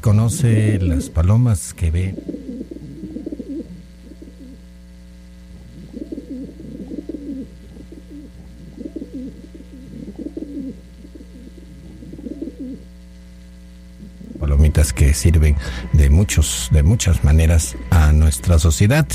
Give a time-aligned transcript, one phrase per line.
[0.00, 2.14] Conoce, las palomas que ve.
[14.38, 15.56] Palomitas que sirven
[15.92, 19.06] de muchos, de muchas maneras a nuestra sociedad,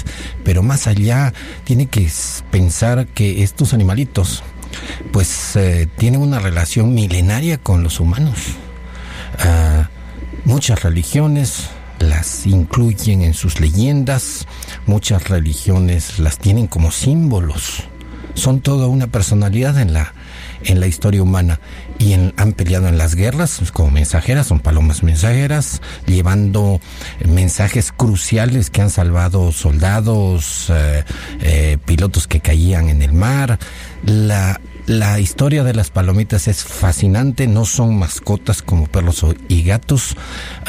[0.43, 2.07] pero más allá tiene que
[2.51, 4.43] pensar que estos animalitos,
[5.11, 8.55] pues eh, tienen una relación milenaria con los humanos.
[9.39, 9.74] Ah,
[10.45, 14.47] muchas religiones las incluyen en sus leyendas,
[14.85, 17.83] muchas religiones las tienen como símbolos,
[18.35, 20.13] son toda una personalidad en la,
[20.63, 21.59] en la historia humana
[21.97, 26.81] y han peleado en las guerras como mensajeras, son palomas mensajeras, llevando
[27.25, 31.03] mensajes cruciales que han salvado soldados, eh,
[31.41, 33.57] eh, pilotos que caían en el mar.
[34.85, 40.15] La historia de las palomitas es fascinante, no son mascotas como perros y gatos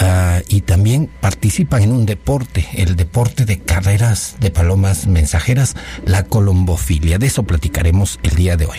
[0.01, 6.25] uh, y también participan en un deporte, el deporte de carreras de palomas mensajeras, la
[6.25, 7.19] colombofilia.
[7.19, 8.79] De eso platicaremos el día de hoy.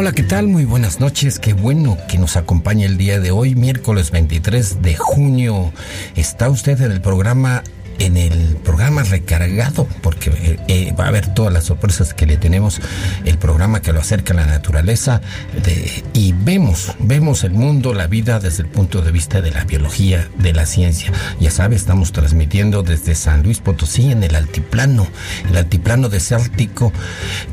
[0.00, 0.46] Hola, ¿qué tal?
[0.46, 1.40] Muy buenas noches.
[1.40, 5.72] Qué bueno que nos acompaña el día de hoy, miércoles 23 de junio.
[6.14, 7.64] Está usted en el programa
[7.98, 12.36] en el programa recargado, porque eh, eh, va a haber todas las sorpresas que le
[12.36, 12.80] tenemos,
[13.24, 15.20] el programa que lo acerca a la naturaleza,
[16.12, 20.28] y vemos, vemos el mundo, la vida desde el punto de vista de la biología,
[20.38, 21.12] de la ciencia.
[21.40, 25.06] Ya sabe, estamos transmitiendo desde San Luis Potosí en el altiplano,
[25.50, 26.92] el altiplano desértico,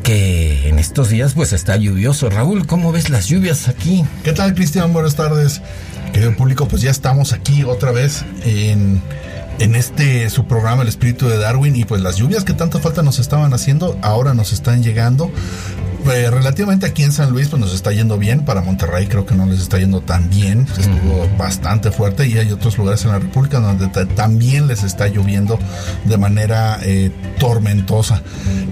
[0.04, 2.30] que en estos días pues está lluvioso.
[2.30, 4.06] Raúl, ¿cómo ves las lluvias aquí?
[4.24, 4.94] ¿Qué tal, Cristian?
[4.94, 5.62] Buenas tardes.
[6.14, 9.02] Querido público, pues ya estamos aquí otra vez en
[9.60, 13.02] en este su programa El Espíritu de Darwin y pues las lluvias que tanta falta
[13.02, 15.32] nos estaban haciendo ahora nos están llegando.
[16.12, 19.34] Eh, relativamente aquí en San Luis pues nos está yendo bien, para Monterrey creo que
[19.34, 23.20] no les está yendo tan bien, estuvo bastante fuerte y hay otros lugares en la
[23.20, 25.58] República donde también les está lloviendo
[26.06, 28.22] de manera eh, tormentosa.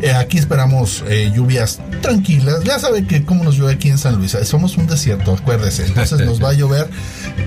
[0.01, 4.37] Eh, aquí esperamos lluvias tranquilas, ya sabe que cómo nos llueve aquí en San Luis,
[4.43, 6.87] somos un desierto, acuérdese, entonces nos va a llover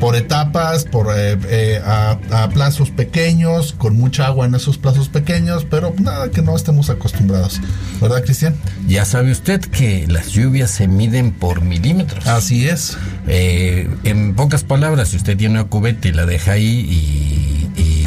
[0.01, 5.95] por etapas, por a, a plazos pequeños, con mucha agua en esos plazos pequeños, pero
[5.99, 7.61] nada que no estemos acostumbrados,
[8.01, 8.57] ¿verdad Cristian?
[8.89, 9.76] Ya sabe usted que
[10.09, 12.27] las lluvias se miden por milímetros.
[12.27, 12.97] Así es.
[13.27, 18.07] Eh, en pocas palabras, si usted tiene una cubeta y la deja ahí y, y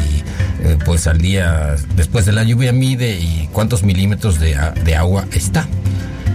[0.64, 5.26] eh, pues al día después de la lluvia mide y cuántos milímetros de, de agua
[5.32, 5.68] está.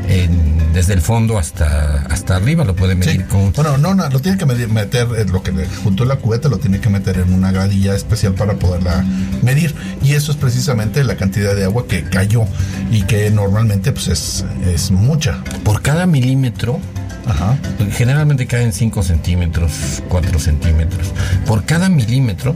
[0.07, 3.27] En, desde el fondo hasta hasta arriba lo puede medir Sí.
[3.29, 6.17] con Bueno, no, no, lo tiene que medir- meter, eh, lo que le juntó la
[6.17, 9.03] cubeta lo tiene que meter en una gradilla especial para poderla
[9.41, 9.73] medir.
[10.03, 12.43] Y eso es precisamente la cantidad de agua que cayó
[12.91, 15.41] y que normalmente pues es, es mucha.
[15.63, 16.79] por cada milímetro
[17.25, 17.57] Ajá.
[17.91, 21.07] generalmente caen 5 centímetros, 4 centímetros.
[21.47, 22.53] Por cada milímetro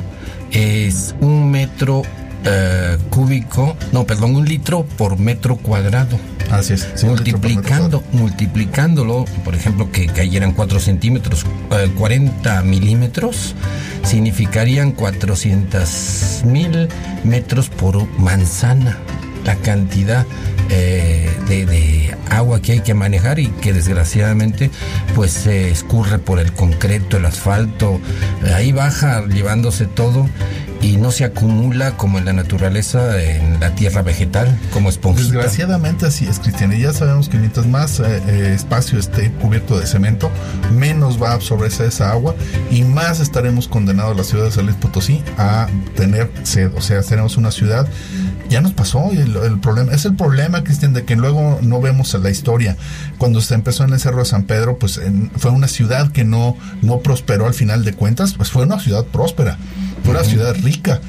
[0.52, 2.04] es un metro
[2.46, 6.18] eh, cúbico, no, perdón, un litro por metro cuadrado.
[6.50, 6.88] Así es.
[6.96, 13.56] sí, multiplicando, multiplicándolo, por ejemplo, que cayeran 4 centímetros, eh, 40 milímetros,
[14.04, 16.88] significarían 400 mil
[17.24, 18.98] metros por manzana.
[19.46, 20.26] la cantidad
[20.70, 24.70] eh, de, de agua que hay que manejar y que desgraciadamente
[25.16, 28.00] pues se escurre por el concreto, el asfalto,
[28.54, 30.28] ahí baja llevándose todo
[30.82, 35.24] y no se acumula como en la naturaleza, en la tierra vegetal, como esponjita.
[35.24, 36.74] Desgraciadamente así es, Cristian.
[36.74, 40.32] Y ya sabemos que mientras más eh, eh, espacio esté cubierto de cemento,
[40.74, 42.36] menos va a absorberse esa agua
[42.72, 46.72] y más estaremos condenados la ciudad de San Luis Potosí a tener sed.
[46.76, 47.88] O sea, tenemos una ciudad
[48.50, 52.14] ya nos pasó el, el, problema es el problema Cristian de que luego no vemos
[52.16, 52.76] la historia
[53.20, 56.24] cuando se empezó en el cerro de San Pedro pues en, fue una ciudad que
[56.24, 59.60] no no prosperó al final de cuentas pues fue una ciudad próspera
[60.06, 61.02] una ciudad rica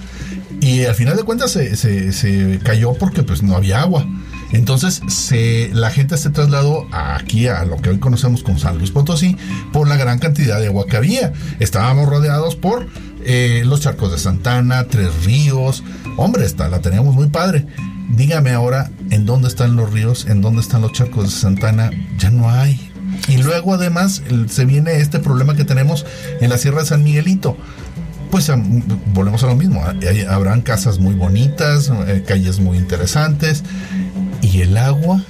[0.60, 4.06] y al final de cuentas se, se, se, cayó porque pues no había agua
[4.52, 8.90] entonces se, la gente se trasladó aquí a lo que hoy conocemos como San Luis
[8.90, 9.36] Potosí
[9.72, 12.86] por la gran cantidad de agua que había estábamos rodeados por
[13.24, 15.82] eh, los charcos de Santana, Tres Ríos.
[16.16, 17.66] Hombre, esta, la teníamos muy padre.
[18.10, 20.26] Dígame ahora, ¿en dónde están los ríos?
[20.26, 21.90] ¿En dónde están los charcos de Santana?
[22.18, 22.90] Ya no hay.
[23.28, 26.06] Y luego además se viene este problema que tenemos
[26.40, 27.56] en la Sierra de San Miguelito.
[28.30, 28.50] Pues
[29.12, 29.82] volvemos a lo mismo.
[29.84, 33.64] Hay, habrán casas muy bonitas, eh, calles muy interesantes.
[34.42, 35.22] ¿Y el agua?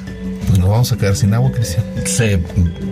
[0.50, 1.84] pues nos vamos a quedar sin agua, Cristian.
[2.06, 2.42] Se,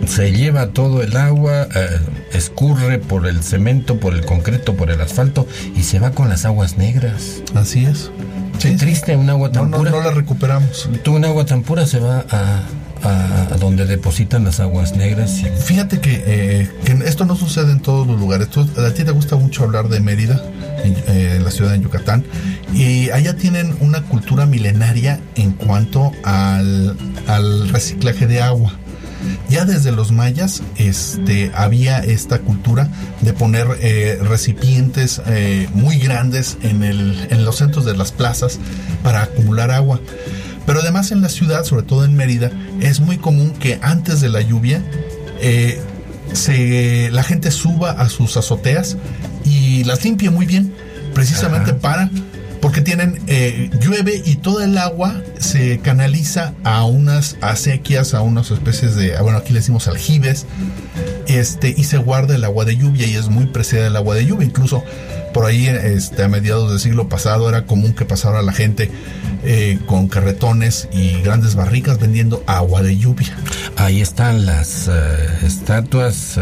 [0.07, 1.99] se lleva todo el agua, eh,
[2.31, 5.45] escurre por el cemento, por el concreto, por el asfalto
[5.75, 7.43] y se va con las aguas negras.
[7.55, 8.11] Así es.
[8.59, 9.91] Sí, triste, un agua tan no, pura.
[9.91, 10.89] No, no la recuperamos.
[11.03, 12.61] Tú un agua tan pura se va a,
[13.03, 15.41] a, a, donde depositan las aguas negras.
[15.63, 18.49] Fíjate que, eh, que, esto no sucede en todos los lugares.
[18.49, 20.41] Tú, a ti te gusta mucho hablar de Mérida,
[20.83, 22.25] en, eh, la ciudad de Yucatán,
[22.73, 26.95] y allá tienen una cultura milenaria en cuanto al,
[27.27, 28.73] al reciclaje de agua.
[29.49, 32.89] Ya desde los mayas este, había esta cultura
[33.21, 38.59] de poner eh, recipientes eh, muy grandes en, el, en los centros de las plazas
[39.03, 39.99] para acumular agua.
[40.69, 44.29] Pero además en la ciudad, sobre todo en Mérida, es muy común que antes de
[44.29, 44.83] la lluvia
[45.41, 45.81] eh,
[46.33, 48.95] se, la gente suba a sus azoteas
[49.43, 50.71] y las limpie muy bien,
[51.15, 51.79] precisamente Ajá.
[51.79, 52.11] para
[52.61, 58.51] porque tienen eh, llueve y todo el agua se canaliza a unas acequias, a unas
[58.51, 60.45] especies de, bueno, aquí le decimos aljibes,
[61.27, 64.25] este, y se guarda el agua de lluvia y es muy preciada el agua de
[64.25, 64.45] lluvia.
[64.45, 64.83] Incluso
[65.33, 68.89] por ahí, este, a mediados del siglo pasado, era común que pasara la gente
[69.43, 73.37] eh, con carretones y grandes barricas vendiendo agua de lluvia.
[73.77, 76.39] Ahí están las uh, estatuas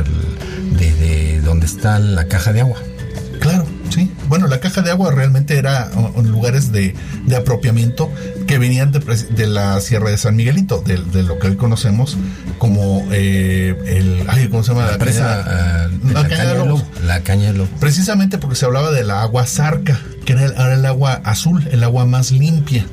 [0.71, 2.77] de, de donde está la caja de agua.
[3.39, 3.76] Claro.
[4.27, 6.95] Bueno, la caja de agua realmente era en lugares de,
[7.25, 8.11] de apropiamiento
[8.45, 12.17] que venían de, de, la Sierra de San Miguelito, de, de lo que hoy conocemos
[12.57, 14.25] como eh, el.
[14.27, 14.91] Ay, ¿Cómo se llama?
[14.91, 16.83] La, presa, uh, la, la, caña de lobo.
[17.05, 17.69] La caña de lobo.
[17.79, 21.67] Precisamente porque se hablaba de la agua zarca, que era el, era el agua azul,
[21.71, 22.85] el agua más limpia.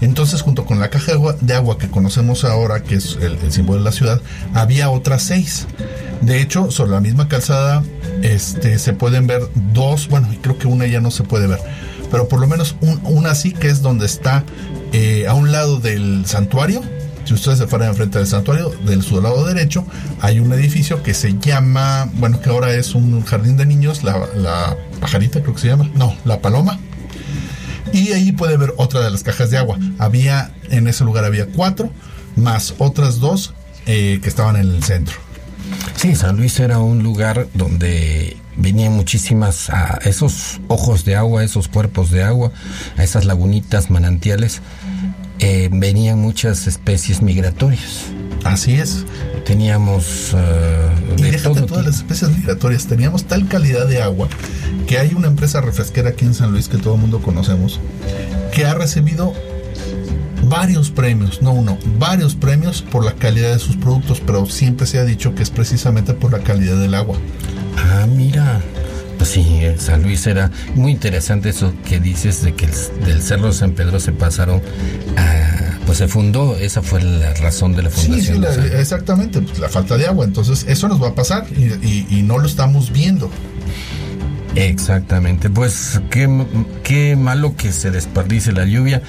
[0.00, 3.38] Entonces, junto con la caja de agua, de agua que conocemos ahora, que es el,
[3.42, 4.20] el símbolo de la ciudad,
[4.54, 5.66] había otras seis.
[6.22, 7.82] De hecho, sobre la misma calzada
[8.22, 9.42] este, se pueden ver
[9.72, 11.60] dos, bueno, creo que una ya no se puede ver,
[12.10, 14.44] pero por lo menos un, una sí que es donde está
[14.92, 16.82] eh, a un lado del santuario.
[17.24, 19.84] Si ustedes se fueran enfrente del santuario, del su lado derecho,
[20.20, 24.28] hay un edificio que se llama, bueno, que ahora es un jardín de niños, la,
[24.36, 26.78] la pajarita creo que se llama, no, la paloma.
[27.92, 29.76] Y ahí puede ver otra de las cajas de agua.
[29.98, 31.90] Había, en ese lugar había cuatro,
[32.36, 33.54] más otras dos
[33.86, 35.25] eh, que estaban en el centro.
[35.96, 41.68] Sí, San Luis era un lugar donde venían muchísimas a esos ojos de agua, esos
[41.68, 42.52] cuerpos de agua,
[42.96, 44.60] a esas lagunitas manantiales,
[45.38, 48.06] eh, venían muchas especies migratorias.
[48.44, 49.04] Así es.
[49.44, 52.86] Teníamos uh, y de todo todas las especies migratorias.
[52.86, 54.28] Teníamos tal calidad de agua
[54.86, 57.80] que hay una empresa refresquera aquí en San Luis que todo el mundo conocemos
[58.52, 59.34] que ha recibido
[60.48, 64.98] varios premios, no uno, varios premios por la calidad de sus productos, pero siempre se
[64.98, 67.16] ha dicho que es precisamente por la calidad del agua.
[67.76, 68.60] Ah, mira.
[69.18, 72.72] Pues sí, San Luis era muy interesante eso que dices de que el,
[73.06, 74.60] del Cerro de San Pedro se pasaron
[75.16, 78.20] a, pues se fundó, esa fue la razón de la fundación.
[78.20, 81.46] Sí, sí, la, exactamente, pues la falta de agua, entonces eso nos va a pasar
[81.56, 83.30] y, y, y no lo estamos viendo.
[84.56, 86.28] Exactamente, pues qué,
[86.82, 89.02] qué malo que se desperdice la lluvia.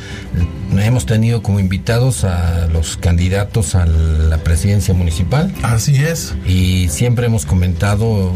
[0.77, 5.53] Hemos tenido como invitados a los candidatos a la presidencia municipal.
[5.63, 6.35] Así es.
[6.45, 8.33] Y siempre hemos comentado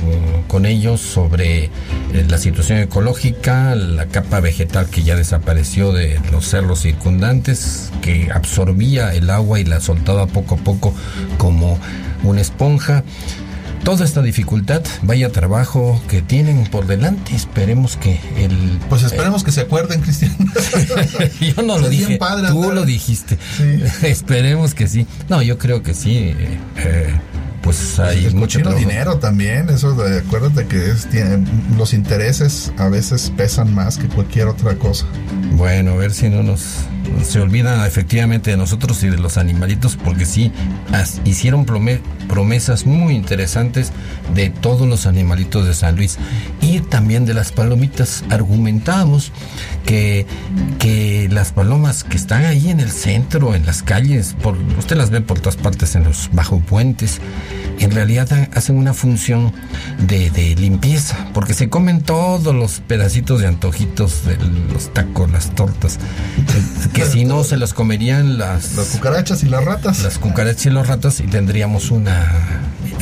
[0.47, 1.69] con ellos sobre
[2.29, 9.13] la situación ecológica, la capa vegetal que ya desapareció de los cerros circundantes, que absorbía
[9.13, 10.93] el agua y la soltaba poco a poco
[11.37, 11.77] como
[12.23, 13.03] una esponja
[13.83, 17.35] toda esta dificultad, vaya trabajo que tienen por delante.
[17.35, 18.79] Esperemos que el.
[18.89, 20.35] Pues esperemos que se acuerden, Cristian.
[21.55, 22.19] yo no lo dije.
[22.49, 23.37] tú lo dijiste.
[24.03, 25.07] esperemos que sí.
[25.29, 26.17] No, yo creo que sí.
[26.17, 27.13] Eh, eh
[27.77, 31.45] pues hay mucho dinero también, eso de, acuérdate que es, tiene,
[31.77, 35.05] los intereses a veces pesan más que cualquier otra cosa.
[35.53, 36.85] Bueno, a ver si no nos
[37.23, 40.51] se olvidan efectivamente de nosotros y de los animalitos, porque sí,
[41.25, 43.91] hicieron promesas muy interesantes
[44.33, 46.17] de todos los animalitos de San Luis
[46.61, 48.23] y también de las palomitas.
[48.29, 49.31] Argumentamos
[49.85, 50.25] que,
[50.79, 55.09] que las palomas que están ahí en el centro, en las calles, por, usted las
[55.09, 57.19] ve por todas partes en los bajo puentes,
[57.79, 59.53] en realidad hacen una función
[60.07, 64.37] de, de limpieza, porque se comen todos los pedacitos de antojitos de
[64.73, 65.99] los tacos, las tortas,
[66.93, 68.73] que si no se los comerían las...
[68.75, 70.03] Las cucarachas y las ratas.
[70.03, 72.31] Las cucarachas y las ratas y tendríamos una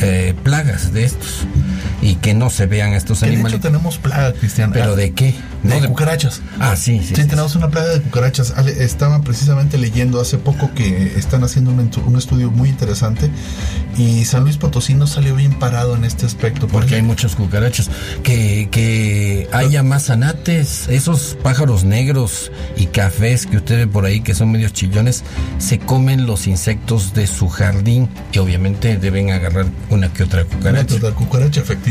[0.00, 1.46] eh, plagas de estos
[2.02, 3.52] y que no se vean estos animales.
[3.52, 4.72] De hecho tenemos plaga, Cristian.
[4.72, 5.34] ¿Pero de qué?
[5.62, 6.40] De, cucarachas.
[6.58, 7.14] Ah, sí, sí.
[7.14, 8.54] Sí, tenemos una plaga de cucarachas.
[8.66, 13.30] Estaba precisamente leyendo hace poco que están haciendo un, estudio muy interesante
[13.96, 16.66] y San Luis Potosí no salió bien parado en este aspecto.
[16.68, 17.90] Porque hay muchos cucarachas.
[18.22, 24.20] Que, que haya más anates, esos pájaros negros y cafés que usted ve por ahí
[24.20, 25.24] que son medios chillones,
[25.58, 30.96] se comen los insectos de su jardín y obviamente deben agarrar una que otra cucaracha.
[30.96, 31.89] Una cucaracha, efectivamente.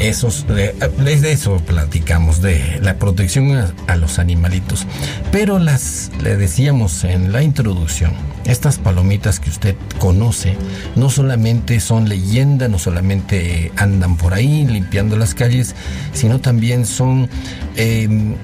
[0.00, 4.86] Esos, de, de eso platicamos, de la protección a, los animalitos.
[5.32, 8.12] Pero las, le decíamos en la introducción,
[8.44, 10.56] estas palomitas que usted conoce
[10.96, 15.74] no solamente son leyenda, no solamente andan por ahí limpiando las calles,
[16.12, 17.28] sino también son
[17.76, 18.36] em,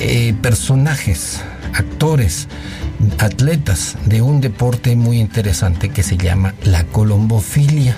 [0.00, 1.40] eh, personajes,
[1.72, 2.48] actores,
[3.18, 7.96] atletas de un deporte muy interesante que se llama la colombofilia.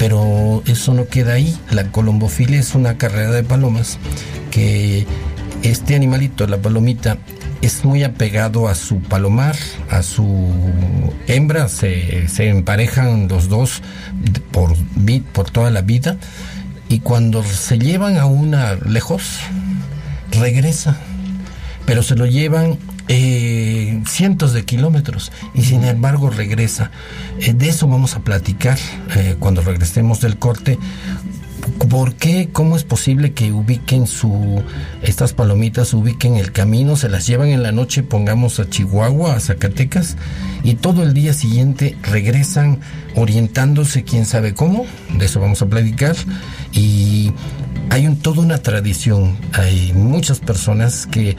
[0.00, 1.54] Pero eso no queda ahí.
[1.70, 3.98] La colombofilia es una carrera de palomas
[4.50, 5.06] que
[5.62, 7.18] este animalito, la palomita,
[7.60, 9.56] es muy apegado a su palomar,
[9.90, 10.72] a su
[11.26, 13.82] hembra, se, emparejan los dos
[14.52, 14.74] por,
[15.34, 16.16] por toda la vida
[16.88, 19.40] y cuando se llevan a una lejos,
[20.32, 20.96] regresa,
[21.84, 22.78] pero se lo llevan
[23.12, 26.92] eh, cientos de kilómetros y sin embargo regresa.
[27.40, 28.78] Eh, de eso vamos a platicar
[29.16, 30.78] eh, cuando regresemos del corte.
[31.88, 32.50] ¿Por qué?
[32.52, 34.62] ¿Cómo es posible que ubiquen su
[35.02, 39.40] estas palomitas ubiquen el camino, se las llevan en la noche, pongamos a Chihuahua, a
[39.40, 40.16] Zacatecas
[40.62, 42.78] y todo el día siguiente regresan
[43.16, 44.86] orientándose quién sabe cómo?
[45.18, 46.14] De eso vamos a platicar
[46.72, 47.32] y
[47.90, 49.36] hay un, toda una tradición.
[49.52, 51.36] Hay muchas personas que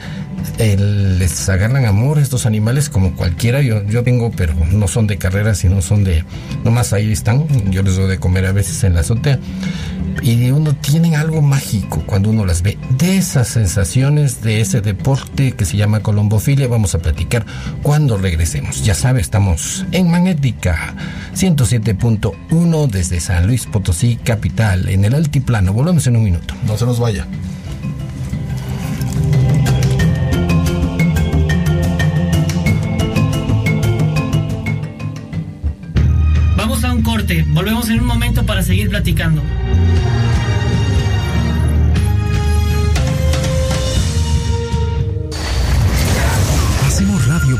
[0.58, 3.62] eh, les agarran amor a estos animales como cualquiera.
[3.62, 6.24] Yo, yo vengo, pero no son de carrera, sino son de.
[6.62, 7.46] Nomás ahí están.
[7.70, 9.38] Yo les doy de comer a veces en la azotea.
[10.22, 12.78] Y uno tiene algo mágico cuando uno las ve.
[12.96, 17.44] De esas sensaciones, de ese deporte que se llama colombofilia, vamos a platicar
[17.82, 18.84] cuando regresemos.
[18.84, 20.94] Ya sabe, estamos en Magnética
[21.34, 25.72] 107.1 desde San Luis Potosí, capital, en el altiplano.
[25.72, 26.41] Volvemos en un minuto.
[26.66, 27.26] No se nos vaya.
[36.56, 37.44] Vamos a un corte.
[37.48, 39.42] Volvemos en un momento para seguir platicando.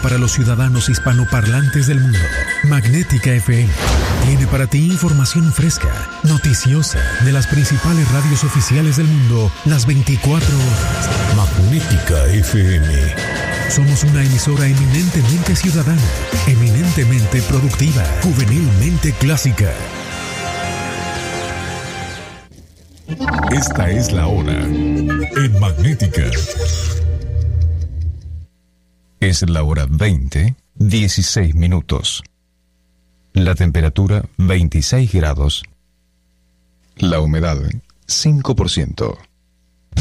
[0.03, 2.19] Para los ciudadanos hispanoparlantes del mundo.
[2.65, 3.69] Magnética FM
[4.27, 5.89] tiene para ti información fresca,
[6.25, 11.37] noticiosa, de las principales radios oficiales del mundo, las 24 horas.
[11.37, 12.87] Magnética FM.
[13.71, 16.03] Somos una emisora eminentemente ciudadana,
[16.47, 19.73] eminentemente productiva, juvenilmente clásica.
[23.51, 26.31] Esta es la hora en Magnética.
[29.23, 32.25] Es la hora 20, 16 minutos.
[33.33, 35.63] La temperatura 26 grados.
[36.97, 37.57] La humedad
[38.09, 39.19] 5%.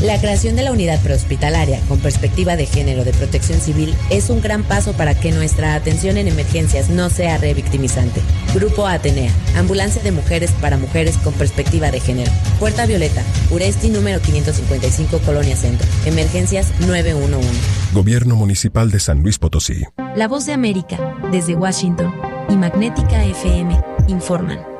[0.01, 4.41] La creación de la unidad prehospitalaria con perspectiva de género de protección civil es un
[4.41, 8.19] gran paso para que nuestra atención en emergencias no sea revictimizante.
[8.55, 12.31] Grupo Atenea, ambulancia de mujeres para mujeres con perspectiva de género.
[12.59, 13.21] Puerta Violeta,
[13.51, 15.87] Uresti número 555, Colonia Centro.
[16.05, 17.47] Emergencias 911.
[17.93, 19.83] Gobierno Municipal de San Luis Potosí.
[20.15, 20.97] La Voz de América,
[21.31, 22.11] desde Washington,
[22.49, 24.70] y Magnética FM informan.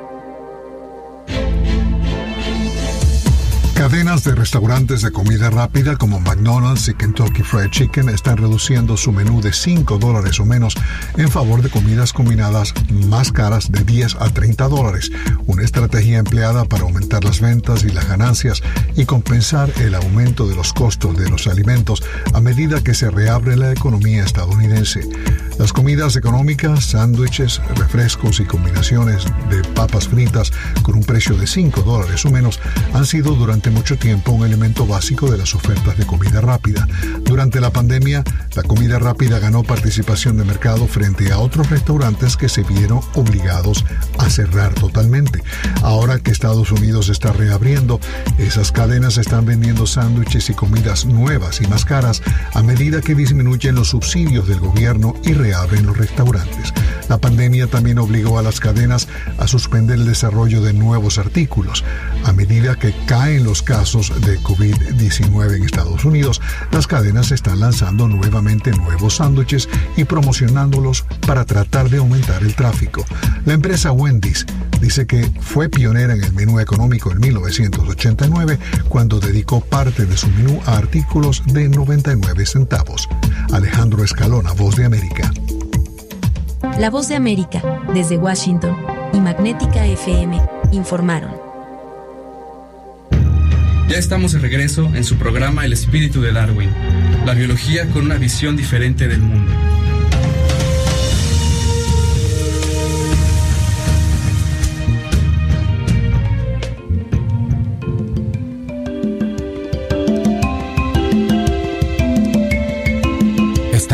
[3.82, 9.10] Cadenas de restaurantes de comida rápida como McDonald's y Kentucky Fried Chicken están reduciendo su
[9.10, 10.76] menú de 5 dólares o menos
[11.16, 15.10] en favor de comidas combinadas más caras de 10 a 30 dólares,
[15.46, 18.62] una estrategia empleada para aumentar las ventas y las ganancias
[18.94, 23.56] y compensar el aumento de los costos de los alimentos a medida que se reabre
[23.56, 25.08] la economía estadounidense.
[25.58, 31.82] Las comidas económicas, sándwiches, refrescos y combinaciones de papas fritas con un precio de 5
[31.82, 32.60] dólares o menos
[32.94, 36.86] han sido durante mucho tiempo un elemento básico de las ofertas de comida rápida.
[37.22, 38.22] Durante la pandemia,
[38.54, 43.84] la comida rápida ganó participación de mercado frente a otros restaurantes que se vieron obligados
[44.18, 45.42] a cerrar totalmente.
[45.82, 47.98] Ahora que Estados Unidos está reabriendo,
[48.38, 52.22] esas cadenas están vendiendo sándwiches y comidas nuevas y más caras
[52.54, 56.72] a medida que disminuyen los subsidios del gobierno y reabren los restaurantes.
[57.12, 61.84] La pandemia también obligó a las cadenas a suspender el desarrollo de nuevos artículos.
[62.24, 66.40] A medida que caen los casos de COVID-19 en Estados Unidos,
[66.70, 73.04] las cadenas están lanzando nuevamente nuevos sándwiches y promocionándolos para tratar de aumentar el tráfico.
[73.44, 74.46] La empresa Wendy's
[74.80, 80.28] dice que fue pionera en el menú económico en 1989 cuando dedicó parte de su
[80.28, 83.06] menú a artículos de 99 centavos.
[83.52, 85.30] Alejandro Escalona, Voz de América.
[86.78, 88.76] La Voz de América, desde Washington,
[89.12, 90.40] y Magnética FM,
[90.72, 91.30] informaron.
[93.88, 96.70] Ya estamos de regreso en su programa El espíritu de Darwin,
[97.26, 99.52] la biología con una visión diferente del mundo.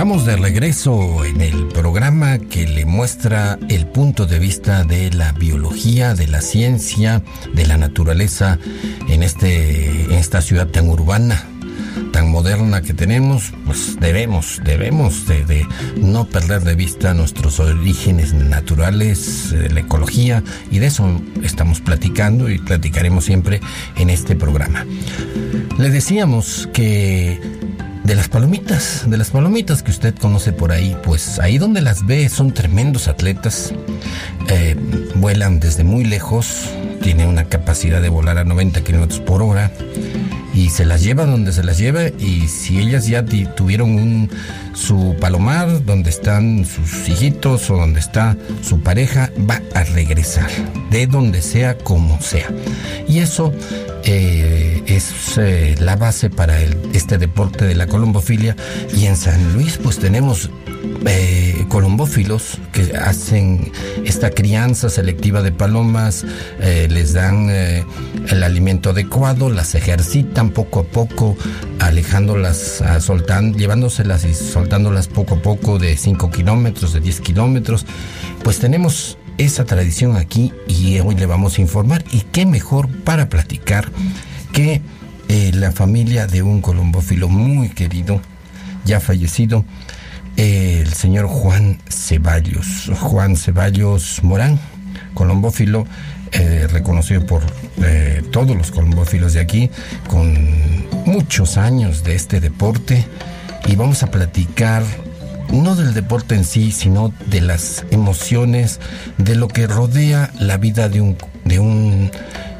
[0.08, 5.32] Estamos de regreso en el programa que le muestra el punto de vista de la
[5.32, 7.22] biología, de la ciencia,
[7.52, 8.58] de la naturaleza
[9.06, 11.44] en, este, en esta ciudad tan urbana,
[12.10, 15.66] tan moderna que tenemos, pues debemos, debemos de, de
[15.98, 22.48] no perder de vista nuestros orígenes naturales, eh, la ecología, y de eso estamos platicando
[22.48, 23.60] y platicaremos siempre
[23.96, 24.86] en este programa.
[25.76, 27.57] Le decíamos que
[28.08, 32.06] de las palomitas, de las palomitas que usted conoce por ahí, pues ahí donde las
[32.06, 33.74] ve son tremendos atletas,
[34.48, 34.74] eh,
[35.16, 36.70] vuelan desde muy lejos,
[37.02, 39.70] tiene una capacidad de volar a 90 kilómetros por hora
[40.58, 44.28] y se las lleva donde se las lleva y si ellas ya tuvieron un,
[44.74, 50.50] su palomar donde están sus hijitos o donde está su pareja va a regresar
[50.90, 52.48] de donde sea como sea.
[53.06, 53.52] Y eso
[54.04, 56.60] eh, es eh, la base para
[56.92, 58.56] este deporte de la colombofilia
[58.96, 60.50] y en San Luis pues tenemos
[61.06, 63.72] eh, colombófilos que hacen
[64.04, 66.24] esta crianza selectiva de palomas,
[66.60, 67.84] eh, les dan eh,
[68.28, 71.36] el alimento adecuado, las ejercitan poco a poco,
[71.78, 77.86] alejándolas, a soltando, llevándoselas y soltándolas poco a poco de 5 kilómetros, de 10 kilómetros.
[78.42, 82.04] Pues tenemos esa tradición aquí y hoy le vamos a informar.
[82.12, 83.90] Y qué mejor para platicar
[84.52, 84.82] que
[85.52, 88.20] la familia de un colombófilo muy querido,
[88.84, 89.64] ya fallecido,
[90.38, 94.60] el señor Juan Ceballos, Juan Ceballos Morán,
[95.12, 95.84] colombófilo,
[96.30, 97.42] eh, reconocido por
[97.82, 99.68] eh, todos los colombófilos de aquí,
[100.08, 103.04] con muchos años de este deporte,
[103.66, 104.84] y vamos a platicar
[105.50, 108.78] no del deporte en sí, sino de las emociones,
[109.16, 112.12] de lo que rodea la vida de un, de un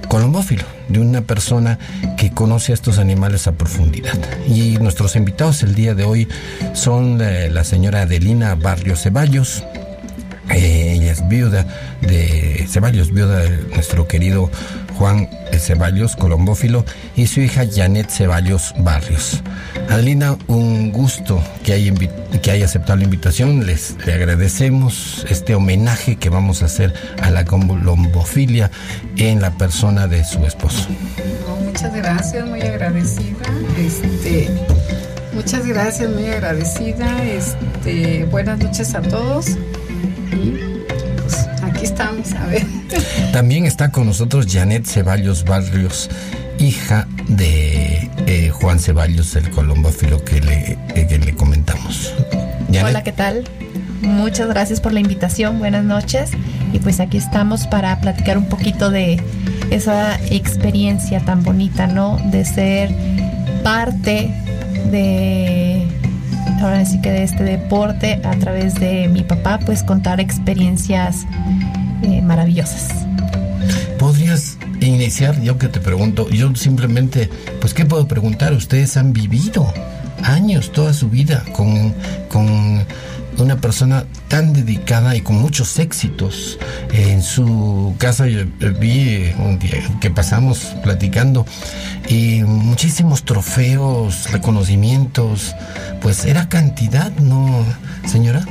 [0.08, 1.78] colombófilo, de una persona
[2.16, 4.18] que conoce a estos animales a profundidad.
[4.46, 6.28] Y nuestros invitados el día de hoy
[6.74, 9.62] son eh, la señora Adelina Barrio Ceballos,
[10.50, 11.66] eh, ella es viuda
[12.00, 14.50] de Ceballos, viuda de nuestro querido
[14.98, 16.84] Juan Ceballos, colombófilo,
[17.14, 19.42] y su hija Janet Ceballos Barrios.
[19.88, 21.92] Adelina, un gusto que haya,
[22.42, 23.64] que haya aceptado la invitación.
[23.64, 28.70] Les le agradecemos este homenaje que vamos a hacer a la colombofilia
[29.16, 30.88] en la persona de su esposo.
[31.64, 33.46] muchas gracias, muy agradecida.
[33.78, 34.48] Este,
[35.32, 37.24] muchas gracias, muy agradecida.
[37.24, 39.46] Este, buenas noches a todos.
[41.78, 42.66] Aquí estamos, a ver.
[43.32, 46.10] También está con nosotros Janet Ceballos Barrios,
[46.58, 52.14] hija de eh, Juan Ceballos, el colombófilo que le, eh, que le comentamos.
[52.66, 52.84] Janet.
[52.84, 53.44] Hola, ¿qué tal?
[54.02, 56.30] Muchas gracias por la invitación, buenas noches.
[56.72, 59.22] Y pues aquí estamos para platicar un poquito de
[59.70, 62.18] esa experiencia tan bonita, ¿no?
[62.32, 62.90] De ser
[63.62, 64.32] parte
[64.90, 65.86] de,
[66.60, 71.26] ahora sí que de este deporte a través de mi papá, pues contar experiencias
[72.02, 72.88] eh, maravillosas.
[73.98, 77.28] ¿Podrías iniciar, yo que te pregunto, yo simplemente,
[77.60, 78.52] pues, ¿qué puedo preguntar?
[78.52, 79.72] Ustedes han vivido
[80.22, 81.94] años, toda su vida, con,
[82.28, 82.86] con
[83.38, 86.58] una persona tan dedicada y con muchos éxitos.
[86.92, 88.44] En su casa yo
[88.80, 91.46] vi un día que pasamos platicando
[92.08, 95.54] y muchísimos trofeos, reconocimientos,
[96.00, 97.64] pues era cantidad, ¿no,
[98.06, 98.44] señora?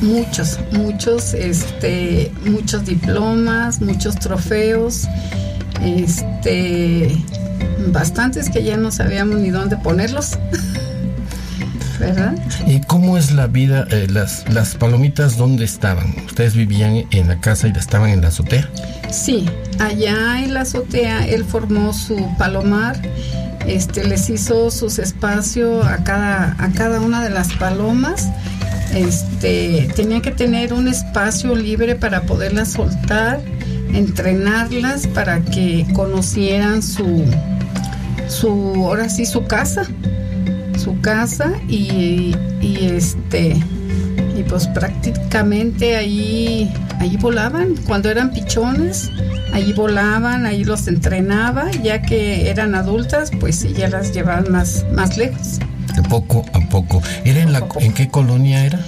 [0.00, 5.06] Muchos, muchos, este, muchos diplomas, muchos trofeos,
[5.82, 7.14] este,
[7.88, 10.38] bastantes que ya no sabíamos ni dónde ponerlos.
[11.98, 12.32] ¿Verdad?
[12.66, 13.86] ¿Y cómo es la vida?
[13.90, 16.14] eh, las, las palomitas, ¿dónde estaban?
[16.24, 18.70] ¿Ustedes vivían en la casa y estaban en la azotea?
[19.10, 19.44] Sí,
[19.78, 22.98] allá en la azotea él formó su palomar,
[23.66, 28.28] este, les hizo sus espacios a cada, a cada una de las palomas.
[28.94, 33.40] Este, tenía que tener un espacio libre para poderlas soltar,
[33.92, 37.24] entrenarlas para que conocieran su,
[38.28, 39.84] su, ahora sí, su casa,
[40.76, 43.56] su casa y, y este,
[44.36, 49.10] y pues prácticamente ahí, ahí volaban, cuando eran pichones,
[49.52, 55.16] ahí volaban, ahí los entrenaba, ya que eran adultas, pues ya las llevaban más, más
[55.16, 55.60] lejos.
[56.10, 57.02] Poco a poco.
[57.24, 58.80] ¿Era en, la, ¿En qué colonia era?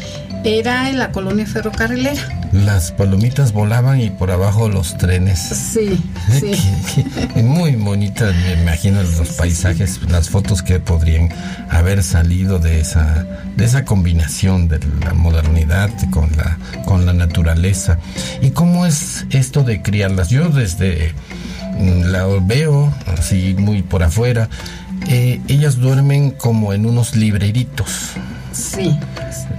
[0.45, 2.21] Era en la colonia ferrocarrilera.
[2.53, 5.39] Las palomitas volaban y por abajo los trenes.
[5.39, 6.03] Sí,
[6.41, 6.53] sí.
[7.41, 11.29] Muy bonitas, me imagino los paisajes, las fotos que podrían
[11.71, 13.25] haber salido de esa,
[13.57, 17.99] de esa combinación de la modernidad con la, con la naturaleza.
[18.43, 20.29] ¿Y cómo es esto de criarlas?
[20.29, 21.15] Yo desde
[21.79, 24.49] mm, la veo así muy por afuera.
[25.09, 28.13] Eh, ellas duermen como en unos libreritos.
[28.53, 28.97] Sí.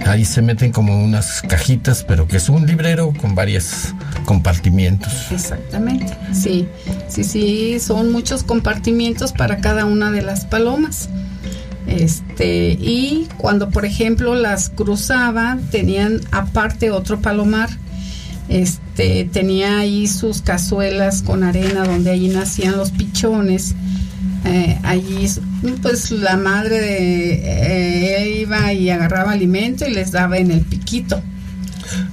[0.06, 5.12] Ahí se meten como unas cajitas, pero que es un librero con varios compartimientos.
[5.30, 6.68] Exactamente, sí,
[7.08, 11.08] sí, sí, son muchos compartimientos para cada una de las palomas.
[11.86, 17.70] Este, y cuando por ejemplo las cruzaba, tenían aparte otro palomar.
[18.48, 23.74] Este, tenía ahí sus cazuelas con arena donde allí nacían los pichones.
[24.44, 25.26] Eh, allí
[25.80, 31.22] pues la madre de, eh, iba y agarraba alimento y les daba en el piquito.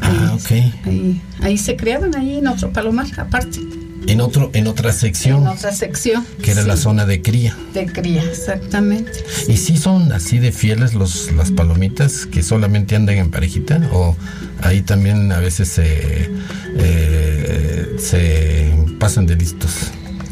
[0.01, 0.51] Ah, ok.
[0.85, 3.59] Ahí, ahí se criaban ahí en otro palomar aparte,
[4.07, 6.25] En otro, en otra sección, en otra sección.
[6.41, 7.55] que era la Sí, zona de cría.
[7.73, 9.11] de cría, exactamente.
[9.47, 13.81] ¿Y si son así de fieles los, las palomitas que solamente andan en parejita?
[13.91, 14.15] ¿O
[14.61, 16.29] ahí también a veces se,
[16.77, 19.71] eh, se pasan de listos?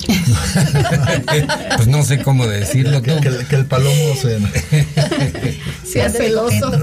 [1.75, 3.01] pues no sé cómo decirlo.
[3.01, 4.39] Que, que el- que el palomo se...
[5.85, 6.71] sea celoso.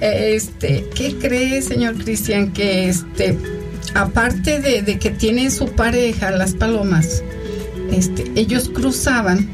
[0.00, 2.52] este, ¿qué cree, señor Cristian?
[2.52, 3.36] Que este,
[3.94, 7.22] aparte de, de que tienen su pareja, las palomas,
[7.92, 9.48] este, ellos cruzaban,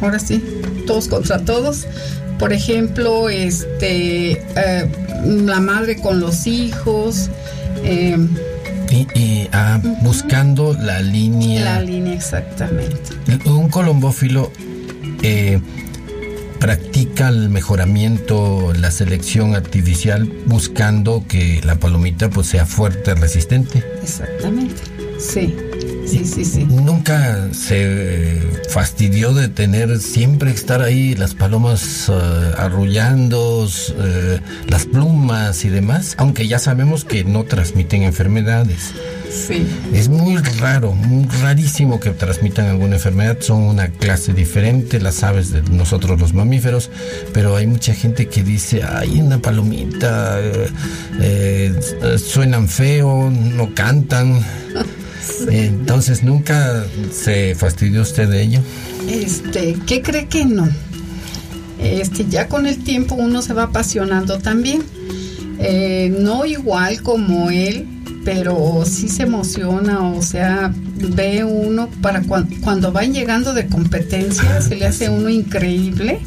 [0.00, 0.42] ahora sí,
[0.86, 1.86] todos contra todos.
[2.38, 4.88] Por ejemplo, este, eh,
[5.24, 7.30] la madre con los hijos,
[7.82, 8.16] eh,
[8.90, 11.64] Y, y, ah, buscando la línea.
[11.64, 13.10] la línea exactamente.
[13.44, 14.50] Un colombófilo
[15.22, 15.60] eh,
[16.58, 23.84] practica el mejoramiento, la selección artificial, buscando que la palomita pues sea fuerte, resistente.
[24.02, 24.82] Exactamente.
[25.18, 25.54] Sí,
[26.08, 26.64] sí, sí, sí.
[26.64, 28.40] Nunca se
[28.70, 33.68] fastidió de tener siempre estar ahí las palomas eh, arrullando,
[33.98, 38.92] eh, las plumas y demás, aunque ya sabemos que no transmiten enfermedades.
[39.30, 39.66] Sí.
[39.92, 43.38] Es muy raro, muy rarísimo que transmitan alguna enfermedad.
[43.40, 46.90] Son una clase diferente, las aves de nosotros los mamíferos,
[47.32, 50.70] pero hay mucha gente que dice, hay una palomita, eh,
[51.20, 54.44] eh, suenan feo, no cantan.
[55.50, 58.60] Entonces, ¿nunca se fastidió usted de ello?
[59.08, 60.68] Este, ¿qué cree que no?
[61.80, 64.82] Este, ya con el tiempo uno se va apasionando también.
[65.60, 67.86] Eh, no igual como él,
[68.24, 74.60] pero sí se emociona, o sea, ve uno para cuan- cuando van llegando de competencia,
[74.60, 76.18] se le hace uno increíble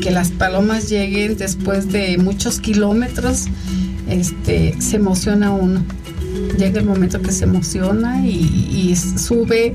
[0.00, 3.44] que las palomas lleguen después de muchos kilómetros,
[4.08, 5.84] este, se emociona uno.
[6.58, 8.30] Llega el momento que se emociona y,
[8.90, 9.74] y sube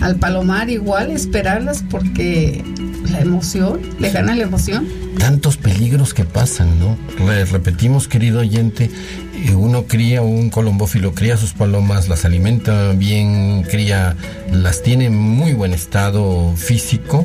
[0.00, 2.62] al palomar igual, esperarlas porque
[3.10, 4.86] la emoción, le gana la emoción.
[5.18, 6.96] tantos peligros que pasan, ¿no?
[7.26, 8.90] Re- repetimos, querido oyente,
[9.34, 14.14] eh, uno cría un colombófilo, cría sus palomas, las alimenta bien, cría,
[14.52, 17.24] las tiene en muy buen estado físico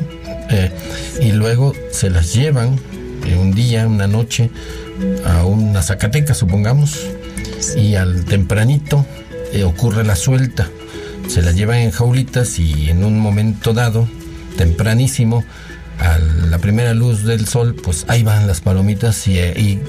[0.50, 0.72] eh,
[1.22, 2.80] y luego se las llevan
[3.28, 4.50] eh, un día, una noche
[5.26, 6.98] a una Zacateca, supongamos,
[7.76, 9.06] y al tempranito
[9.52, 10.70] eh, ocurre la suelta.
[11.28, 14.08] Se la llevan en jaulitas y en un momento dado,
[14.58, 15.44] tempranísimo,
[16.00, 19.80] a la primera luz del sol, pues ahí van las palomitas y, eh, y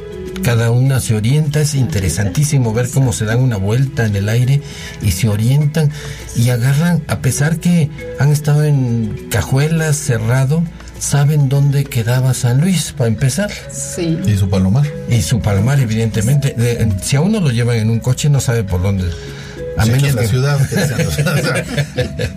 [0.43, 1.61] cada una se orienta.
[1.61, 4.63] Es interesantísimo ver cómo se dan una vuelta en el aire
[5.03, 5.91] y se orientan
[6.37, 10.63] y agarran, a pesar que han estado en cajuelas cerrado,
[10.99, 13.51] saben dónde quedaba San Luis, para empezar.
[13.71, 14.19] Sí.
[14.27, 14.87] Y su palomar.
[15.09, 16.55] Y su palomar, evidentemente.
[16.57, 19.05] De- si a uno lo llevan en un coche, no sabe por dónde.
[19.77, 20.61] A Sí, menos en la que- ciudad.
[20.61, 21.65] o sea,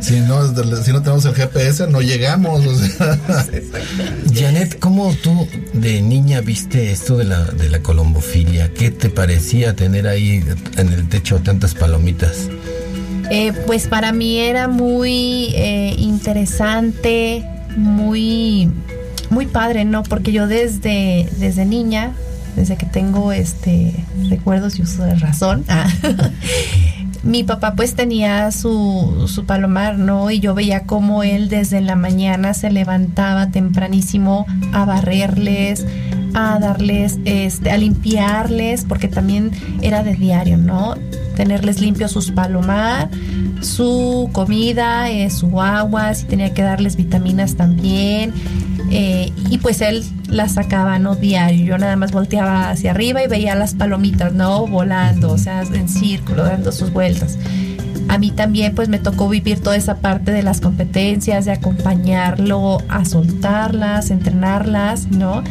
[0.01, 0.47] si, no,
[0.83, 2.65] si no tenemos el GPS, no llegamos.
[2.65, 3.17] o sea.
[4.33, 8.71] Janet, ¿cómo tú de niña viste esto de la, de la colombofilia?
[8.73, 10.43] ¿Qué te parecía tener ahí
[10.77, 12.47] en el techo tantas palomitas?
[13.29, 17.45] Eh, pues para mí era muy eh, interesante,
[17.77, 18.69] muy,
[19.29, 20.03] muy padre, ¿no?
[20.03, 22.11] Porque yo desde, desde niña,
[22.55, 23.93] desde que tengo este
[24.29, 25.87] recuerdos y uso de razón, ah,
[27.23, 30.31] mi papá pues tenía su, su palomar, ¿no?
[30.31, 35.85] Y yo veía cómo él desde la mañana se levantaba tempranísimo a barrerles,
[36.33, 40.95] a darles, este, a limpiarles, porque también era de diario, ¿no?
[41.35, 43.09] Tenerles limpios sus palomar,
[43.61, 48.33] su comida, eh, su agua, si tenía que darles vitaminas también.
[48.89, 51.15] eh, y pues él las sacaba, ¿no?
[51.15, 51.65] Diario.
[51.65, 54.65] Yo nada más volteaba hacia arriba y veía las palomitas, ¿no?
[54.67, 57.37] Volando, o sea, en círculo, dando sus vueltas.
[58.09, 62.77] A mí también pues me tocó vivir toda esa parte de las competencias, de acompañarlo
[62.87, 65.43] a soltarlas, entrenarlas, ¿no?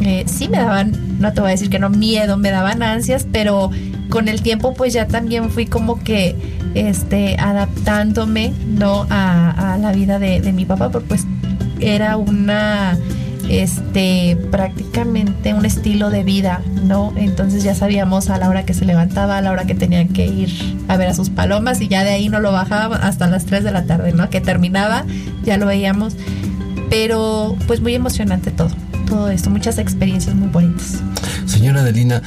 [0.00, 3.26] Eh, sí me daban, no te voy a decir que no miedo, me daban ansias,
[3.30, 3.70] pero
[4.08, 6.36] con el tiempo pues ya también fui como que
[6.74, 9.06] este adaptándome, ¿no?
[9.10, 11.26] A, la vida de, de mi papá, porque pues
[11.80, 12.98] era una
[13.48, 17.12] este prácticamente un estilo de vida, ¿no?
[17.16, 20.26] Entonces ya sabíamos a la hora que se levantaba, a la hora que tenía que
[20.26, 20.50] ir
[20.88, 23.64] a ver a sus palomas y ya de ahí no lo bajaba hasta las 3
[23.64, 24.28] de la tarde, ¿no?
[24.30, 25.04] Que terminaba,
[25.44, 26.14] ya lo veíamos.
[26.90, 28.70] Pero pues muy emocionante todo,
[29.08, 31.00] todo esto, muchas experiencias muy bonitas.
[31.46, 32.22] Señora Adelina,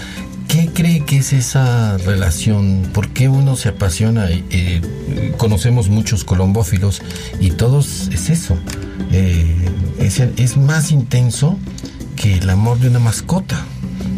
[0.48, 2.89] ¿qué cree que es esa relación?
[2.94, 4.28] ¿Por qué uno se apasiona?
[5.38, 7.02] Conocemos muchos colombófilos
[7.39, 8.58] y todos es eso.
[9.12, 11.58] Eh, es, es más intenso
[12.15, 13.65] que el amor de una mascota.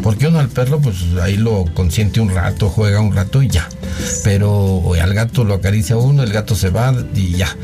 [0.02, 3.68] Porque uno al perro, pues ahí lo consiente un rato, juega un rato y ya.
[4.22, 7.56] Pero al gato lo acaricia uno, el gato se va y ya.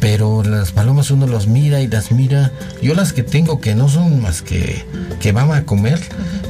[0.00, 2.52] Pero las palomas uno los mira y las mira.
[2.82, 4.84] Yo las que tengo que no son más que
[5.20, 6.00] que van a comer,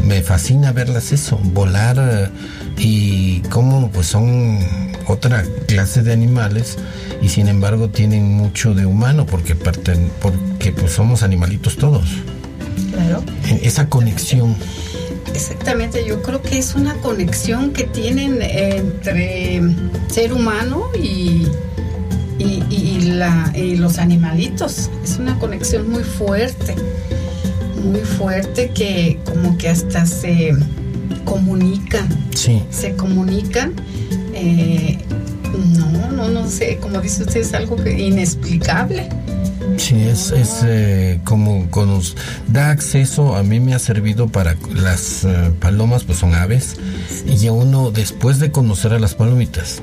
[0.04, 2.28] me fascina verlas eso, volar eh,
[2.76, 4.58] y cómo pues son
[5.06, 6.76] otra clase de animales
[7.22, 12.08] y sin embargo tienen mucho de humano porque porque pues somos animalitos todos.
[12.92, 13.22] Claro.
[13.62, 14.56] Esa conexión.
[15.34, 19.62] Exactamente, yo creo que es una conexión que tienen entre
[20.08, 21.46] ser humano y,
[22.38, 24.90] y, y la, y los animalitos.
[25.04, 26.74] Es una conexión muy fuerte,
[27.84, 30.52] muy fuerte que como que hasta se
[31.24, 32.08] comunican.
[32.34, 32.62] Sí.
[32.70, 33.74] Se comunican.
[34.34, 34.98] eh,
[35.78, 39.08] no, no, no sé, como dice usted, es algo que- inexplicable.
[39.76, 42.02] Sí, es, es eh, como con
[42.48, 46.76] da acceso, a mí me ha servido para las eh, palomas, pues son aves,
[47.26, 49.82] y ya uno después de conocer a las palomitas,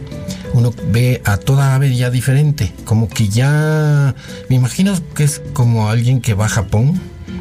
[0.53, 4.15] uno ve a toda ave ya diferente, como que ya,
[4.49, 6.99] me imagino que es como alguien que va a Japón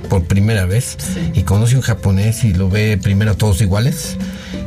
[0.09, 0.96] por primera vez
[1.35, 4.16] y conoce un japonés y lo ve primero a todos iguales.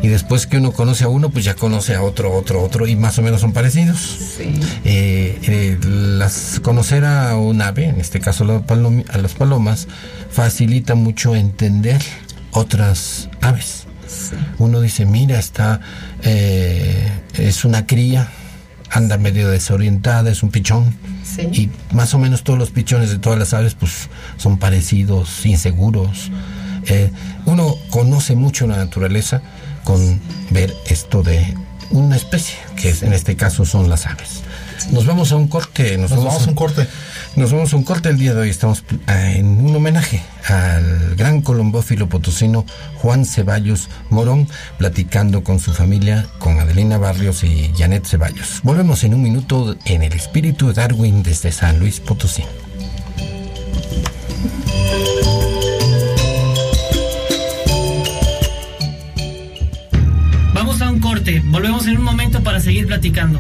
[0.01, 2.95] Y después que uno conoce a uno, pues ya conoce a otro, otro, otro, y
[2.95, 4.17] más o menos son parecidos.
[4.39, 8.63] Eh, eh, las, conocer a un ave, en este caso la
[9.10, 9.88] a las palomas,
[10.29, 12.01] facilita mucho entender
[12.51, 13.88] otras aves.
[14.57, 15.81] Uno dice, mira, está,
[16.23, 18.29] eh, es una cría,
[18.89, 20.95] anda medio desorientada, es un pichón.
[21.51, 26.31] Y más o menos todos los pichones de todas las aves, pues son parecidos, inseguros.
[26.88, 27.12] Eh,
[27.45, 29.41] uno conoce mucho la naturaleza
[29.88, 30.19] con
[30.50, 31.56] ver esto de
[31.91, 34.41] una especie, que es- en este caso son las aves.
[34.91, 35.97] Nos vamos a un corte.
[35.97, 36.86] Nos, vamos a un corte.
[37.38, 38.50] Nos vamos a un corte el día de hoy.
[38.50, 42.65] Estamos ah, en un homenaje al gran colombófilo potosino
[43.02, 44.47] Juan Ceballos Morón,
[44.78, 48.60] platicando con su familia, con Adelina Barrios y Janet Ceballos.
[48.63, 52.43] Volvemos en un minuto en el espíritu de Darwin desde San Luis Potosí.
[61.57, 63.39] Volvemos en un momento para seguir platicando.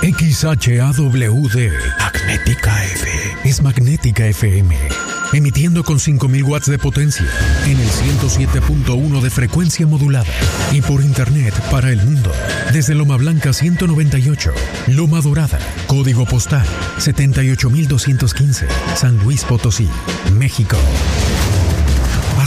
[0.00, 3.08] XHAWD Magnética F
[3.42, 7.26] es Magnética FM emitiendo con 5000 watts de potencia
[7.64, 10.32] en el 107.1 de frecuencia modulada
[10.72, 12.32] y por internet para el mundo.
[12.72, 14.52] Desde Loma Blanca 198,
[14.88, 16.66] Loma Dorada, código postal
[16.98, 19.88] 78215, San Luis Potosí,
[20.32, 20.76] México.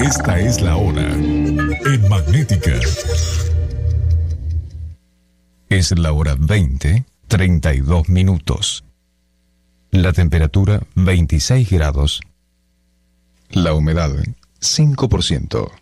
[0.00, 2.78] Esta es la hora en Magnética.
[5.68, 8.84] Es la hora 20, 32 minutos.
[9.90, 12.20] La temperatura 26 grados.
[13.50, 14.10] La humedad
[14.60, 15.81] 5%.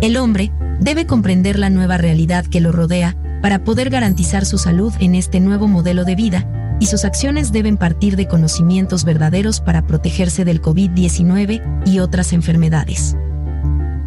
[0.00, 4.92] El hombre debe comprender la nueva realidad que lo rodea para poder garantizar su salud
[5.00, 9.86] en este nuevo modelo de vida, y sus acciones deben partir de conocimientos verdaderos para
[9.86, 13.16] protegerse del COVID-19 y otras enfermedades.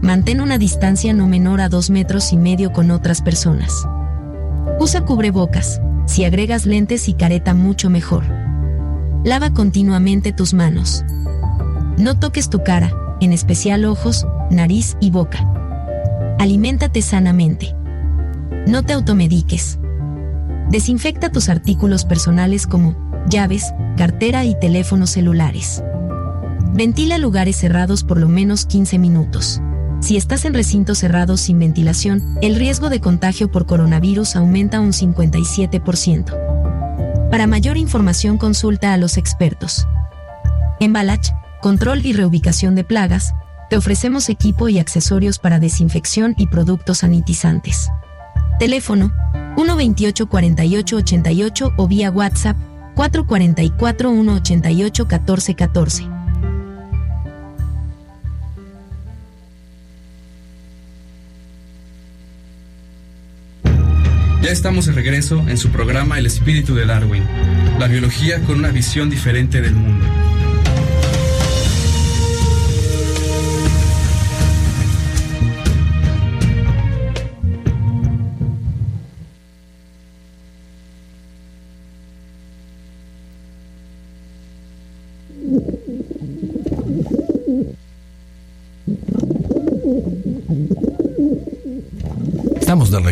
[0.02, 3.86] Mantén una distancia no menor a dos metros y medio con otras personas.
[4.80, 8.24] Usa cubrebocas, si agregas lentes y careta mucho mejor.
[9.26, 11.04] Lava continuamente tus manos.
[11.98, 15.61] No toques tu cara, en especial ojos, nariz y boca.
[16.40, 17.76] Aliméntate sanamente.
[18.68, 19.80] No te automediques.
[20.70, 22.96] Desinfecta tus artículos personales como
[23.28, 25.84] llaves, cartera y teléfonos celulares.
[26.74, 29.62] Ventila lugares cerrados por lo menos 15 minutos.
[30.00, 34.94] Si estás en recintos cerrados sin ventilación, el riesgo de contagio por coronavirus aumenta un
[34.94, 37.30] 57%.
[37.30, 39.88] Para mayor información consulta a los expertos.
[40.80, 41.28] En Balach,
[41.62, 43.34] control y reubicación de plagas,
[43.72, 47.88] te ofrecemos equipo y accesorios para desinfección y productos sanitizantes.
[48.60, 49.14] Teléfono
[49.56, 52.58] 128 48 88 o vía WhatsApp
[52.96, 56.04] 444 188 1414.
[64.42, 67.24] Ya estamos de regreso en su programa El espíritu de Darwin,
[67.80, 70.41] la biología con una visión diferente del mundo.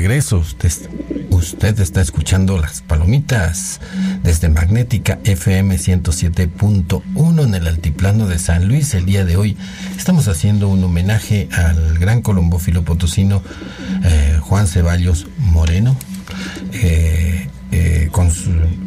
[0.10, 0.39] Regreso.
[0.39, 0.72] Usted,
[1.30, 3.80] usted está escuchando las palomitas
[4.24, 8.95] desde Magnética FM 107.1 en el altiplano de San Luis.
[8.95, 9.56] El día de hoy
[9.95, 13.43] estamos haciendo un homenaje al gran colombófilo potosino
[14.04, 15.95] eh, Juan Ceballos Moreno.
[16.74, 18.10] Eh, eh,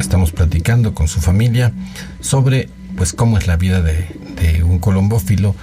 [0.00, 1.72] estamos platicando con su familia
[2.18, 4.08] sobre pues cómo es la vida de,
[4.40, 5.54] de un colombófilo,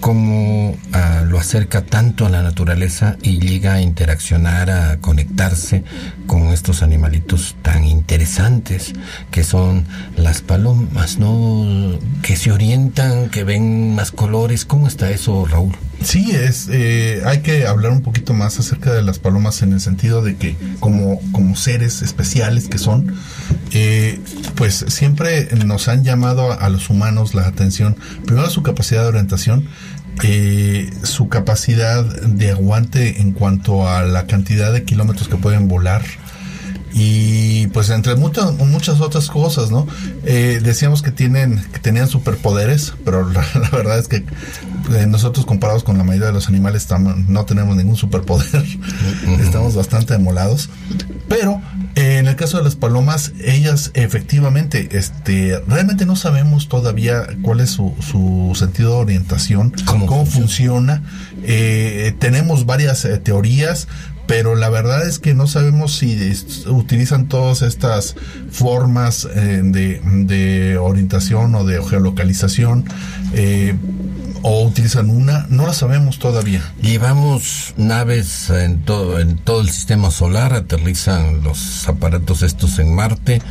[0.00, 5.84] cómo ah, lo acerca tanto a la naturaleza y llega a interaccionar, a conectarse
[6.26, 8.92] con estos animalitos tan interesantes
[9.30, 9.86] que son
[10.16, 11.98] las palomas, ¿no?
[12.22, 14.64] Que se orientan, que ven más colores.
[14.64, 15.76] ¿Cómo está eso, Raúl?
[16.02, 19.80] Sí, es, eh, hay que hablar un poquito más acerca de las palomas en el
[19.80, 23.14] sentido de que como, como seres especiales que son,
[23.72, 24.20] eh,
[24.54, 29.08] pues siempre nos han llamado a, a los humanos la atención, primero su capacidad de
[29.08, 29.68] orientación,
[30.22, 36.02] eh, su capacidad de aguante en cuanto a la cantidad de kilómetros que pueden volar,
[36.98, 39.86] y pues entre muchas muchas otras cosas, ¿no?
[40.24, 45.44] Eh, decíamos que tienen que tenían superpoderes, pero la, la verdad es que eh, nosotros
[45.44, 48.64] comparados con la mayoría de los animales estamos- no tenemos ningún superpoder,
[49.40, 50.70] estamos bastante amolados,
[51.28, 51.60] pero
[51.96, 57.60] eh, en el caso de las palomas, ellas efectivamente, este, realmente no sabemos todavía cuál
[57.60, 61.02] es su, su sentido de orientación, cómo, funciona.
[61.46, 63.88] Eh, tenemos varias eh, teorías,
[64.26, 66.32] pero la verdad es que no sabemos si
[66.66, 68.16] utilizan todas estas
[68.50, 72.84] formas eh, de, de orientación o de geolocalización.
[73.32, 73.74] Eh,
[74.48, 76.62] o utilizan una, no la sabemos todavía.
[76.80, 83.42] Llevamos naves en todo, en todo el sistema solar, aterrizan los aparatos estos en Marte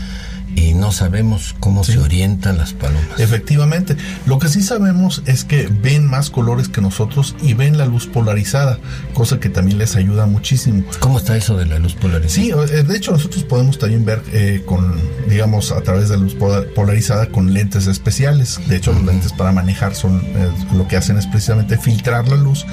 [0.56, 3.20] y no sabemos cómo se orientan las palomas.
[3.20, 3.95] Efectivamente,
[4.26, 8.08] lo que sí sabemos es que ven más colores que nosotros y ven la luz
[8.08, 8.80] polarizada,
[9.14, 10.84] cosa que también les ayuda muchísimo.
[10.99, 12.30] ¿Cómo está eso de la luz polarizada?
[12.30, 16.24] Sí, eh, de hecho nosotros podemos también ver eh, con, digamos, a través de la
[16.24, 16.36] luz
[16.74, 18.60] polarizada con lentes especiales.
[18.68, 22.38] De hecho, los lentes para manejar son eh, lo que hacen es precisamente filtrar la
[22.38, 22.66] luz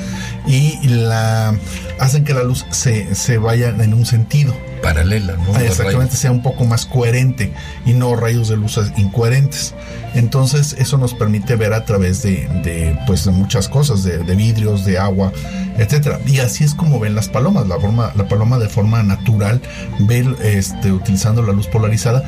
[0.47, 1.55] y la
[1.99, 5.59] hacen que la luz se, se vaya en un sentido paralela, ¿no?
[5.59, 7.55] Exactamente, sea un poco más coherente
[7.85, 9.75] y no rayos de luz incoherentes.
[10.15, 14.85] Entonces, eso nos permite ver a través de, de pues, de muchas cosas, de, vidrios,
[14.85, 15.33] de agua,
[15.79, 16.21] etcétera.
[16.27, 17.67] Y así es como ven las palomas.
[17.67, 19.61] La, forma, la paloma de forma natural
[20.01, 22.23] ve este, utilizando la luz polarizada.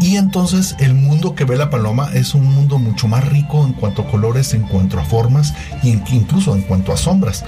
[0.00, 3.72] Y entonces el mundo que ve la paloma es un mundo mucho más rico en
[3.72, 7.44] cuanto a colores, en cuanto a formas y incluso en cuanto a sombras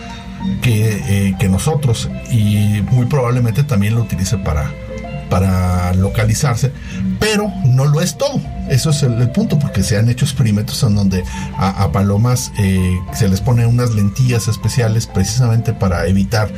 [0.61, 4.71] que, eh, que nosotros y muy probablemente también lo utilice para,
[5.33, 6.73] para localizarse,
[7.19, 8.39] pero no lo es todo.
[8.69, 11.25] Eso es el, punto, porque se han hecho experimentos en donde
[11.57, 16.51] a, palomas eh, se les pone unas lentillas especiales precisamente para evitar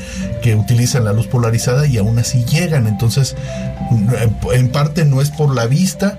[0.42, 2.88] que utilicen la luz polarizada y aún así llegan.
[2.88, 3.36] Entonces,
[4.52, 6.18] en parte no es por la vista,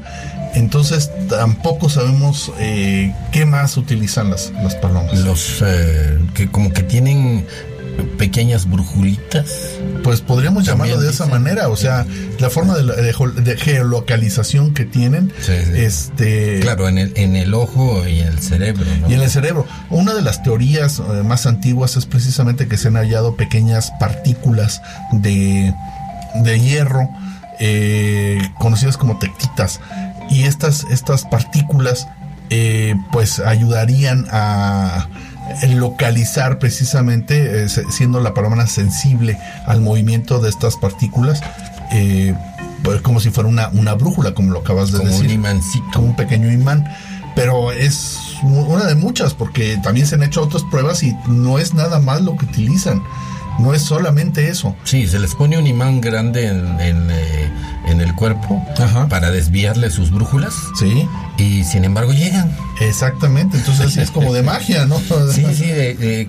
[0.53, 5.19] entonces tampoco sabemos eh, qué más utilizan las, las palomas.
[5.19, 7.45] Los eh, que como que tienen
[8.17, 9.51] pequeñas brujulitas.
[10.03, 12.05] Pues podríamos llamarlo de esa manera, o sea,
[12.39, 18.39] la forma de, geolocalización que tienen, este, claro, en el en el ojo y el
[18.39, 18.85] cerebro.
[19.09, 19.65] Y en el cerebro.
[19.89, 24.81] Una de las teorías eh, más antiguas es precisamente que se han hallado pequeñas partículas
[25.11, 25.73] de
[26.35, 27.09] de hierro
[28.59, 29.79] conocidas como tectitas
[30.29, 32.07] y estas, estas partículas
[32.49, 35.07] eh, pues ayudarían a
[35.67, 41.41] localizar precisamente, eh, siendo la paloma sensible al movimiento de estas partículas,
[41.91, 42.33] eh,
[42.83, 45.25] pues como si fuera una, una brújula, como lo acabas de decir.
[45.25, 45.85] Un imancito.
[45.93, 46.85] Como un pequeño imán.
[47.35, 51.73] Pero es una de muchas, porque también se han hecho otras pruebas y no es
[51.73, 53.03] nada más lo que utilizan.
[53.59, 54.75] No es solamente eso.
[54.83, 57.51] Sí, se les pone un imán grande en, en, eh,
[57.87, 58.61] el cuerpo
[59.09, 60.53] para desviarle sus brújulas.
[60.77, 61.07] Sí.
[61.37, 62.55] Y sin embargo llegan.
[62.81, 64.99] Exactamente, entonces es como de magia, ¿no?
[65.31, 65.65] sí, sí,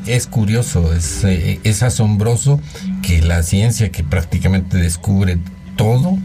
[0.06, 2.60] es curioso, es, eh, es asombroso
[3.02, 5.38] que la ciencia que prácticamente descubre
[5.76, 6.18] todo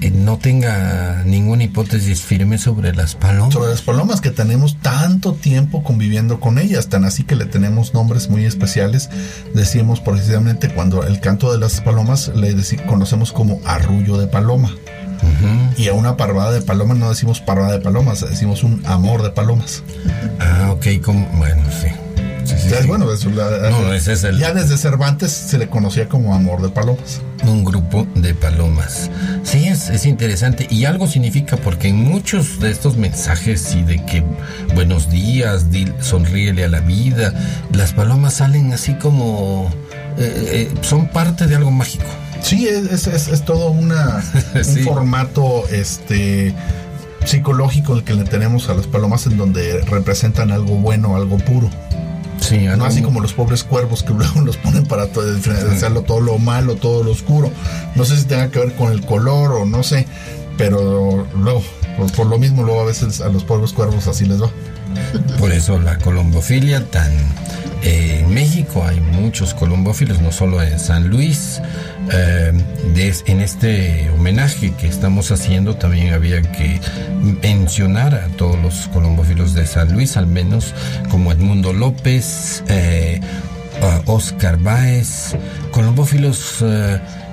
[0.00, 3.54] eh, no tenga ninguna hipótesis firme sobre las palomas.
[3.54, 7.94] Sobre las palomas que tenemos tanto tiempo conviviendo con ellas, tan así que le tenemos
[7.94, 9.08] nombres muy especiales.
[9.54, 12.54] Decíamos precisamente cuando el canto de las palomas le
[12.86, 14.74] conocemos como arrullo de paloma.
[15.76, 19.30] Y a una parvada de palomas no decimos parvada de palomas, decimos un amor de
[19.30, 19.82] palomas.
[20.40, 21.88] Ah, ok, como, bueno, sí
[22.86, 23.06] bueno,
[24.38, 27.20] ya desde Cervantes se le conocía como amor de palomas.
[27.44, 29.10] Un grupo de palomas.
[29.42, 34.04] Sí, es, es interesante y algo significa porque en muchos de estos mensajes y de
[34.04, 34.24] que
[34.74, 35.66] buenos días,
[36.00, 37.34] sonríele a la vida,
[37.72, 39.70] las palomas salen así como...
[40.18, 42.06] Eh, eh, son parte de algo mágico.
[42.40, 44.22] Sí, es, es, todo una,
[44.54, 46.54] un formato este
[47.24, 51.68] psicológico el que le tenemos a las palomas en donde representan algo bueno, algo puro.
[52.40, 56.20] Sí, no así como los pobres cuervos que luego los ponen para todo, hacerlo todo
[56.20, 57.50] lo malo, todo lo oscuro.
[57.94, 60.06] No sé si tenga que ver con el color o no sé,
[60.56, 61.62] pero luego,
[62.16, 64.50] por, lo mismo, luego a veces a los pobres cuervos así les va.
[65.38, 67.12] Por eso la colombofilia tan...
[67.82, 71.60] Eh, en México hay muchos colombófilos, no solo en San Luis.
[72.12, 72.52] Eh,
[73.26, 76.80] en este homenaje que estamos haciendo también había que
[77.42, 80.74] mencionar a todos los colombófilos de San Luis, al menos
[81.10, 83.20] como Edmundo López, eh,
[84.06, 85.36] Oscar Báez,
[85.70, 86.64] colombófilos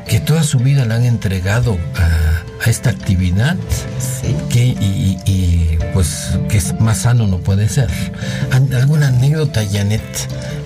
[0.08, 3.58] que toda su vida le han entregado a, esta actividad
[4.50, 7.90] que, y, pues que es más sano no puede ser.
[8.52, 10.02] ¿Alguna anécdota, Janet,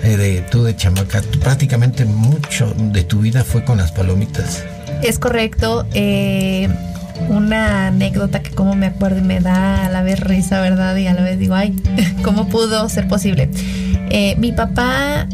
[0.04, 1.22] eh, de tú de chamaca?
[1.40, 4.62] prácticamente mucho de tu vida fue con las palomitas.
[5.02, 5.86] Es correcto.
[5.92, 6.68] Eh,
[7.28, 10.96] una anécdota que como me acuerdo y me da a la vez risa, ¿verdad?
[10.96, 11.74] Y a la vez digo, ay,
[12.22, 13.50] ¿cómo pudo ser posible?
[14.10, 15.26] Eh, mi papá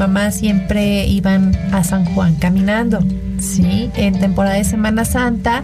[0.00, 3.00] mamá siempre iban a San Juan caminando,
[3.38, 3.90] ¿sí?
[3.96, 5.62] En temporada de Semana Santa,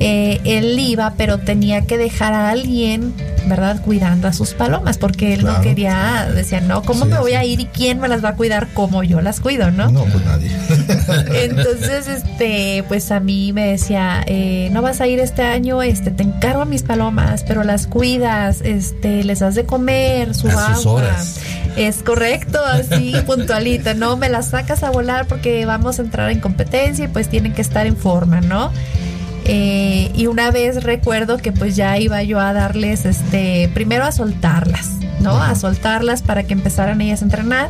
[0.00, 3.14] eh, él iba, pero tenía que dejar a alguien
[3.46, 3.80] ¿verdad?
[3.82, 7.36] Cuidando a sus palomas, porque él no quería, decía, no, ¿cómo Sí, me voy sí.
[7.36, 9.90] a ir y quién me las va a cuidar como yo las cuido, no?
[9.90, 10.50] No, pues nadie.
[11.44, 16.10] Entonces, este, pues a mí me decía, eh, no vas a ir este año, este,
[16.10, 20.74] te encargo a mis palomas, pero las cuidas, este, les das de comer, su A
[20.74, 20.92] sus agua.
[20.92, 21.40] horas.
[21.76, 24.16] Es correcto, así, puntualita, ¿no?
[24.16, 27.62] Me las sacas a volar porque vamos a entrar en competencia y pues tienen que
[27.62, 28.70] estar en forma, ¿no?
[29.52, 34.12] Eh, y una vez recuerdo que pues ya iba yo a darles, este, primero a
[34.12, 35.42] soltarlas, ¿no?
[35.42, 37.68] A soltarlas para que empezaran ellas a entrenar.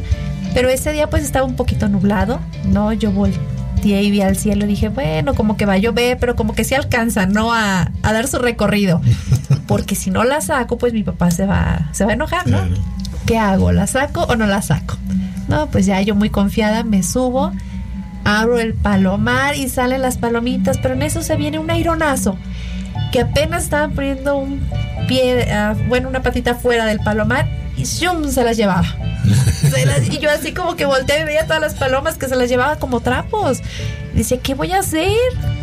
[0.52, 2.92] Pero ese día pues estaba un poquito nublado, ¿no?
[2.92, 6.36] Yo volteé y vi al cielo y dije, bueno, como que va a llover, pero
[6.36, 7.50] como que sí alcanza, ¿no?
[7.54, 9.00] A, a dar su recorrido.
[9.66, 12.58] Porque si no la saco, pues mi papá se va, se va a enojar, ¿no?
[13.24, 13.72] ¿Qué hago?
[13.72, 14.98] ¿La saco o no la saco?
[15.48, 17.52] No, pues ya yo muy confiada me subo,
[18.38, 22.36] abro el palomar y salen las palomitas, pero en eso se viene un aironazo
[23.12, 24.60] que apenas estaban poniendo un
[25.08, 28.28] pie, ah, bueno, una patita fuera del palomar y ¡shum!
[28.28, 28.86] se las llevaba.
[29.70, 32.36] Se las- y yo así como que volteé y veía todas las palomas que se
[32.36, 33.60] las llevaba como trapos.
[34.14, 35.12] Dice, ¿qué voy a hacer?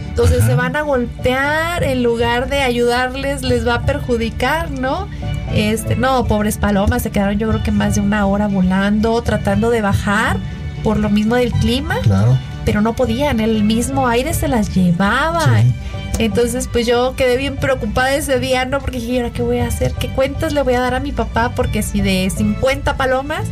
[0.09, 5.07] Entonces se van a golpear en lugar de ayudarles, les va a perjudicar, ¿no?
[5.53, 9.70] Este, no, pobres palomas, se quedaron yo creo que más de una hora volando, tratando
[9.70, 10.38] de bajar
[10.84, 12.38] por lo mismo del clima Claro.
[12.68, 15.63] Pero no podían, el mismo aire se las llevaba.
[16.20, 18.82] Entonces, pues yo quedé bien preocupada ese día, ¿no?
[18.82, 19.93] Porque dije, ¿y ahora qué voy a hacer?
[19.93, 21.53] ¿Qué cuentas le voy a dar a mi papá?
[21.55, 23.45] Porque si de 50 palomas,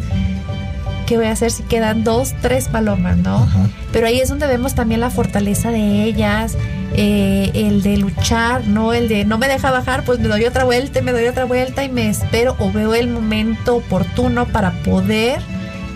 [1.08, 3.48] ¿qué voy a hacer si quedan dos, tres palomas, ¿no?
[3.94, 6.58] Pero ahí es donde vemos también la fortaleza de ellas,
[6.98, 8.92] eh, el de luchar, ¿no?
[8.92, 11.86] El de no me deja bajar, pues me doy otra vuelta me doy otra vuelta
[11.86, 15.40] y me espero o veo el momento oportuno para poder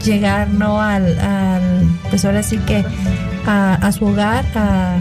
[0.05, 0.81] llegar, ¿no?
[0.81, 1.68] Al, al
[2.09, 2.83] pues ahora sí que
[3.45, 4.99] a, a su hogar, a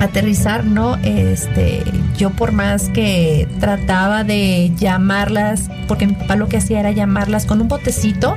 [0.00, 0.96] aterrizar, ¿no?
[1.02, 1.82] Este,
[2.16, 7.46] yo por más que trataba de llamarlas, porque mi papá lo que hacía era llamarlas
[7.46, 8.36] con un botecito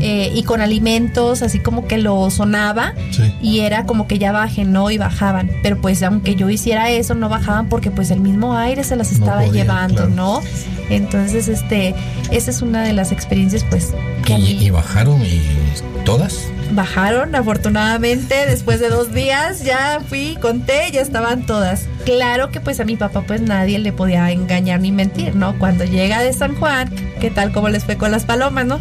[0.00, 2.94] eh, y con alimentos, así como que lo sonaba
[3.40, 4.90] y era como que ya bajen, ¿no?
[4.90, 5.50] Y bajaban.
[5.62, 9.12] Pero pues aunque yo hiciera eso, no bajaban porque pues el mismo aire se las
[9.12, 10.10] estaba llevando, claro.
[10.10, 10.40] ¿no?
[10.90, 11.94] Entonces, este,
[12.30, 13.94] esa es una de las experiencias pues
[14.26, 15.40] que Y, y bajaron y
[16.04, 16.50] todas.
[16.72, 22.80] Bajaron afortunadamente después de dos días ya fui conté ya estaban todas claro que pues
[22.80, 26.56] a mi papá pues nadie le podía engañar ni mentir no cuando llega de San
[26.56, 28.80] Juan qué tal cómo les fue con las palomas no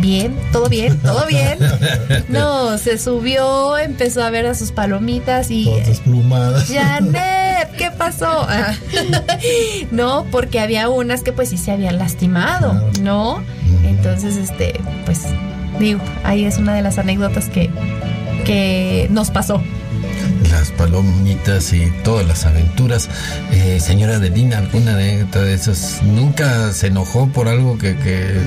[0.00, 1.58] bien todo bien todo bien
[2.28, 6.68] no se subió empezó a ver a sus palomitas y Todas desplumadas.
[6.72, 8.46] Janet, ¿qué pasó?
[9.90, 13.42] No, porque había unas que pues sí se habían lastimado, ¿no?
[13.84, 15.22] Entonces, este, pues,
[15.80, 17.70] digo, ahí es una de las anécdotas que,
[18.44, 19.60] que nos pasó.
[20.50, 23.08] Las palomitas y todas las aventuras.
[23.50, 26.02] Eh, señora Adelina, ¿alguna anécdota de esas?
[26.02, 28.40] ¿Nunca se enojó por algo que, que,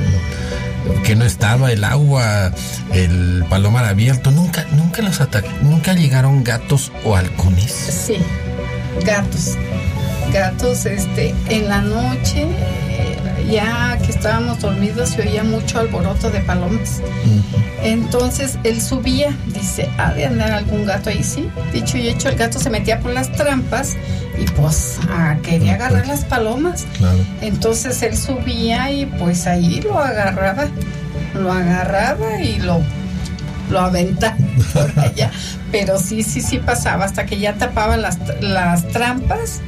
[1.04, 1.72] que no estaba?
[1.72, 2.52] El agua,
[2.94, 4.32] el palomar abierto.
[4.32, 5.50] ¿Nunca, nunca los atacó?
[5.62, 7.72] ¿Nunca llegaron gatos o halcones?
[7.72, 8.18] Sí,
[9.06, 9.58] gatos.
[10.34, 12.46] Gatos, este, en la noche,
[13.50, 17.02] ya que estábamos dormidos, se oía mucho alboroto de palomas.
[17.84, 21.50] Entonces él subía, dice, ha de andar algún gato ahí, sí.
[21.74, 23.96] Dicho y hecho, el gato se metía por las trampas
[24.38, 26.86] y pues ah, quería agarrar las palomas.
[26.98, 27.20] Claro.
[27.42, 30.68] Entonces él subía y pues ahí lo agarraba,
[31.34, 32.82] lo agarraba y lo,
[33.70, 34.38] lo aventaba
[34.74, 35.32] por allá.
[35.72, 39.62] Pero sí, sí, sí pasaba hasta que ya tapaba las, las trampas,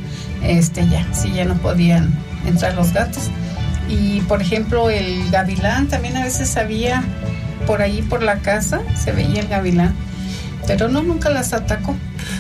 [0.43, 2.13] este ya, sí, ya no podían
[2.45, 3.30] entrar los gatos.
[3.90, 7.04] Y por ejemplo el gavilán también a veces había
[7.68, 9.96] por ahí por la casa, se veía el gavilán.
[10.68, 11.96] Pero no, nunca las atacó.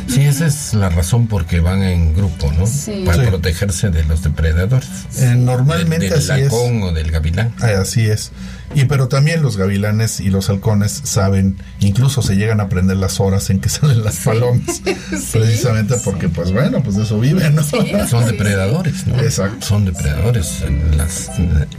[0.07, 2.65] Sí, esa es la razón por que van en grupo, ¿no?
[2.65, 3.03] Sí.
[3.05, 3.29] Para Sí.
[3.29, 4.89] protegerse de los depredadores.
[5.19, 6.51] Eh, normalmente Del así es.
[6.51, 7.53] o del gavilán.
[7.61, 8.31] Ah, Así es.
[8.73, 13.19] Y pero también los gavilanes y los halcones saben, incluso se llegan a aprender las
[13.19, 14.81] horas en que salen las palomas.
[15.31, 17.63] precisamente porque, pues bueno, pues de eso viven, ¿no?
[18.07, 19.19] Son depredadores, ¿no?
[19.19, 19.65] Exacto.
[19.65, 20.63] Son depredadores
[20.95, 21.31] las,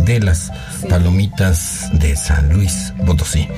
[0.04, 0.50] de las
[0.88, 3.48] palomitas de San Luis Potosí.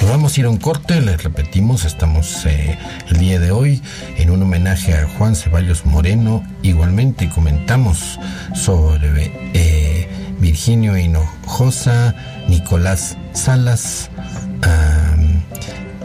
[0.00, 2.78] Nos vamos a ir a un corte, les repetimos, estamos eh,
[3.10, 3.82] el día de hoy
[4.16, 6.42] en un homenaje a Juan Ceballos Moreno.
[6.62, 8.18] Igualmente comentamos
[8.54, 10.08] sobre eh,
[10.40, 12.14] Virginio Hinojosa,
[12.48, 14.10] Nicolás Salas,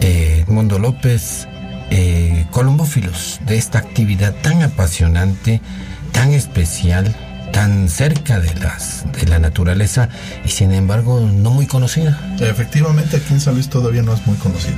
[0.00, 1.46] eh, Edmundo López,
[1.90, 5.60] eh, colombófilos de esta actividad tan apasionante,
[6.12, 7.14] tan especial,
[7.52, 10.08] tan cerca de las de la naturaleza
[10.44, 12.18] y sin embargo no muy conocida.
[12.40, 14.76] Efectivamente, aquí en San Luis todavía no es muy conocido.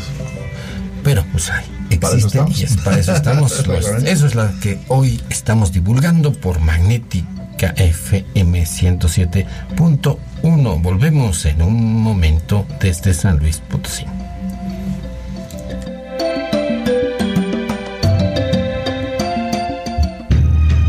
[1.02, 1.64] Pero pues hay,
[1.98, 2.60] Para eso existe estamos.
[2.60, 3.52] y es- para eso estamos.
[4.04, 7.24] Eso es lo que hoy estamos divulgando por Magnetic
[7.56, 10.82] Magnética FM 107.1.
[10.82, 14.04] Volvemos en un momento desde San Luis Potosí.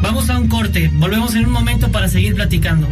[0.01, 2.86] Vamos a un corte, volvemos en un momento para seguir platicando.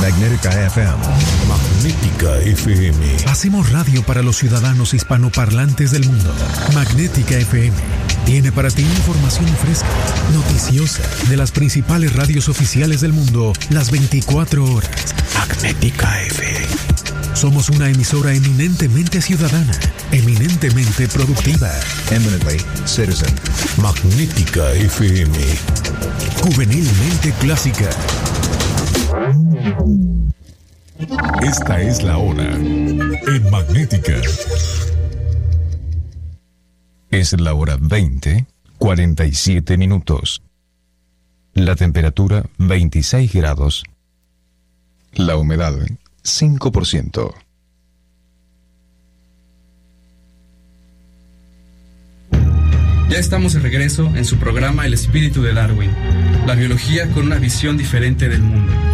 [0.00, 0.94] Magnética FM.
[1.88, 3.16] Magnética FM.
[3.28, 6.34] Hacemos radio para los ciudadanos hispanoparlantes del mundo.
[6.74, 7.74] Magnética FM.
[8.26, 9.88] Tiene para ti información fresca,
[10.34, 15.14] noticiosa, de las principales radios oficiales del mundo, las 24 horas.
[15.34, 16.66] Magnética FM.
[17.32, 19.72] Somos una emisora eminentemente ciudadana,
[20.12, 21.70] eminentemente productiva.
[22.10, 23.34] Eminently citizen.
[23.78, 25.38] Magnética FM.
[26.42, 27.88] Juvenilmente clásica.
[31.42, 34.14] Esta es la hora en Magnética.
[37.10, 38.46] Es la hora 20,
[38.78, 40.42] 47 minutos.
[41.54, 43.84] La temperatura 26 grados.
[45.12, 45.74] La humedad
[46.24, 47.34] 5%.
[53.08, 55.92] Ya estamos de regreso en su programa El espíritu de Darwin,
[56.46, 58.87] la biología con una visión diferente del mundo.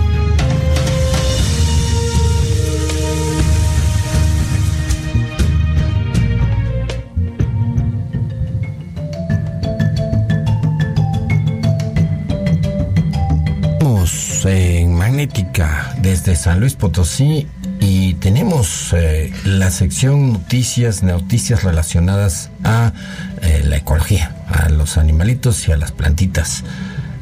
[14.46, 17.46] En Magnética desde San Luis Potosí
[17.80, 22.92] y tenemos eh, la sección noticias, noticias relacionadas a
[23.40, 26.62] eh, la ecología, a los animalitos y a las plantitas.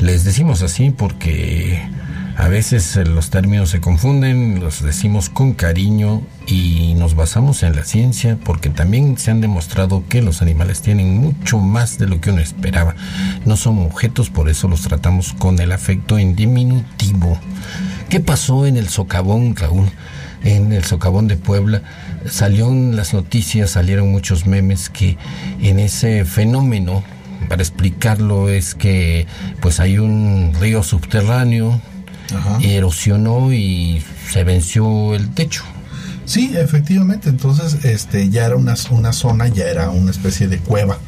[0.00, 1.80] Les decimos así porque
[2.36, 7.76] a veces eh, los términos se confunden, los decimos con cariño y nos basamos en
[7.76, 12.20] la ciencia porque también se han demostrado que los animales tienen mucho más de lo
[12.20, 12.94] que uno esperaba.
[13.44, 17.38] No son objetos, por eso los tratamos con el afecto en diminutivo.
[18.08, 19.88] ¿Qué pasó en el socavón, Raúl?
[20.42, 21.82] En el socavón de Puebla
[22.26, 25.18] salió en las noticias, salieron muchos memes que
[25.60, 27.04] en ese fenómeno,
[27.48, 29.26] para explicarlo, es que
[29.60, 31.80] pues hay un río subterráneo,
[32.62, 35.62] erosionó y se venció el techo.
[36.24, 37.28] Sí, efectivamente.
[37.28, 40.98] Entonces, este, ya era una, una zona, ya era una especie de cueva.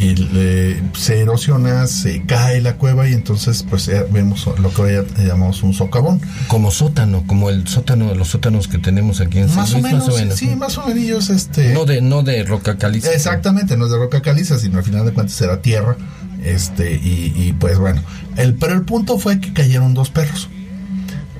[0.00, 4.82] Y le- se erosiona, se cae la cueva y entonces, pues eh, vemos lo que
[4.82, 6.20] hoy llamamos un socavón.
[6.46, 9.78] Como sótano, como el sótano de los sótanos que tenemos aquí en San Más o,
[9.80, 11.72] Luis, menos, sí, más o menos, este.
[11.74, 13.12] No de, no de roca caliza.
[13.12, 15.96] Exactamente, no es de roca caliza, sino al final de cuentas era tierra.
[16.42, 18.02] Este, y, pues bueno.
[18.36, 20.48] El, pero el punto fue que cayeron dos perros.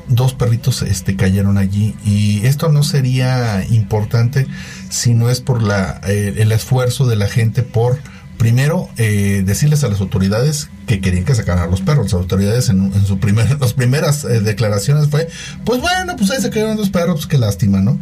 [0.08, 1.94] Dos perritos este, cayeron allí.
[2.04, 4.46] Y esto no sería importante
[4.88, 7.98] si no es por la, eh, el esfuerzo de la gente por.
[8.38, 12.12] Primero, eh, decirles a las autoridades que querían que sacaran a los perros.
[12.12, 15.28] Las autoridades en, en su primer, las primeras eh, declaraciones fue,
[15.64, 17.98] pues bueno, pues ahí se cayeron dos perros, pues qué lástima, ¿no?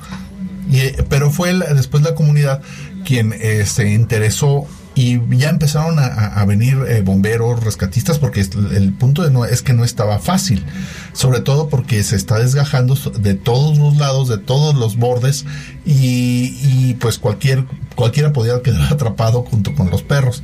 [0.70, 2.60] Y, eh, pero fue después la comunidad
[3.06, 3.34] quien
[3.64, 4.66] se interesó
[4.96, 9.74] y ya empezaron a, venir eh, bomberos, rescatistas, porque el punto de no, es que
[9.74, 10.64] no estaba fácil,
[11.12, 15.44] sobre todo porque se está desgajando de todos los lados, de todos los bordes,
[15.84, 20.42] y, y, pues cualquier, cualquiera podía quedar atrapado junto con los perros.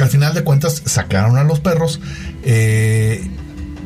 [0.00, 2.00] Al final de cuentas sacaron a los perros.
[2.44, 3.30] eh,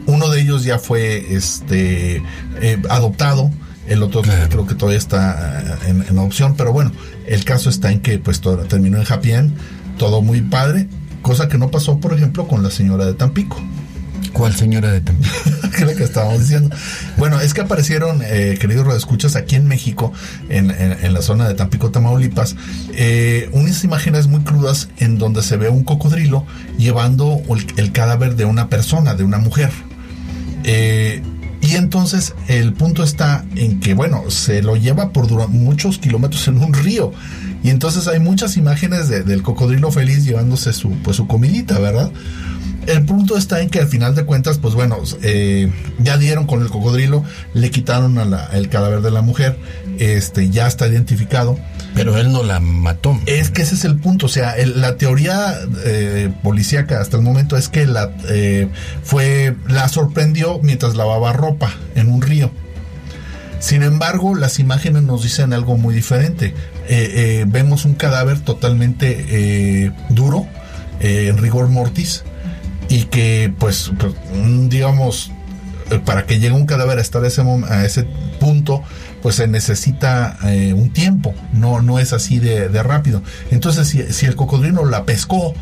[0.07, 2.23] uno de ellos ya fue este
[2.61, 3.51] eh, adoptado
[3.89, 6.93] el otro creo que todavía está en, en adopción pero bueno
[7.27, 9.59] el caso está en que pues todo, terminó en happy end
[9.99, 10.89] todo muy padre
[11.23, 13.61] cosa que no pasó por ejemplo con la señora de Tampico
[14.33, 15.35] ¿Cuál señora de Tampico?
[15.71, 16.69] que es la que estábamos diciendo.
[17.17, 20.13] Bueno, es que aparecieron, eh, queridos radioescuchas, aquí en México,
[20.51, 22.55] en, en- en la zona de Tampico, Tamaulipas,
[22.93, 26.45] eh, unas imágenes muy crudas en donde se ve un cocodrilo
[26.77, 29.71] llevando el, el cadáver de una persona, de una mujer.
[30.65, 31.23] Eh,
[31.63, 36.59] y entonces el punto está en que, bueno, se lo lleva por muchos kilómetros en
[36.63, 37.13] un río.
[37.67, 42.13] Y entonces hay muchas imágenes de- del cocodrilo feliz llevándose su, pues, su comidita, ¿verdad?
[42.87, 46.63] El punto está en que al final de cuentas, pues bueno, eh, ya dieron con
[46.63, 49.59] el cocodrilo, le quitaron a la- el cadáver de la mujer,
[49.99, 51.59] este, ya está identificado.
[51.97, 53.19] Pero él no la mató.
[53.27, 57.25] Es que ese es el punto, o sea, el- la teoría eh, policíaca hasta el
[57.25, 58.69] momento es que la eh,
[59.03, 62.53] fue la sorprendió mientras lavaba ropa en un río.
[63.67, 66.55] Sin embargo, las imágenes nos dicen algo muy diferente.
[66.89, 67.11] Eh,
[67.41, 70.47] eh, vemos un cadáver totalmente eh, duro,
[71.01, 72.23] en rigor mortis,
[72.89, 74.15] y que, pues, pues,
[74.69, 75.33] digamos,
[76.05, 78.05] para que llegue un cadáver a estar a ese, a ese
[78.39, 78.85] punto,
[79.21, 83.21] pues se necesita un tiempo, no, no es así de, de rápido.
[83.51, 85.55] Entonces, si, si el cocodrilo la pescó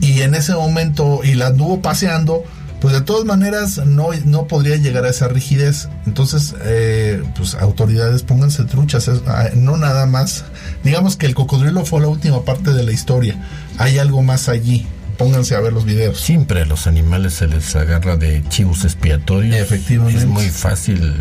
[0.00, 2.42] y en ese momento y la anduvo paseando,
[2.80, 5.88] pues de todas maneras no, no podría llegar a esa rigidez.
[6.06, 10.44] Entonces, eh, pues autoridades pónganse truchas, es- ah, no nada más.
[10.84, 13.36] Digamos que el cocodrilo fue la última parte de la historia.
[13.78, 14.86] Hay algo más allí.
[15.18, 16.20] Pónganse a ver los videos.
[16.20, 19.56] Siempre a los animales se les agarra de chivos expiatorios.
[19.56, 20.20] Efectivamente.
[20.20, 21.16] Es muy fácil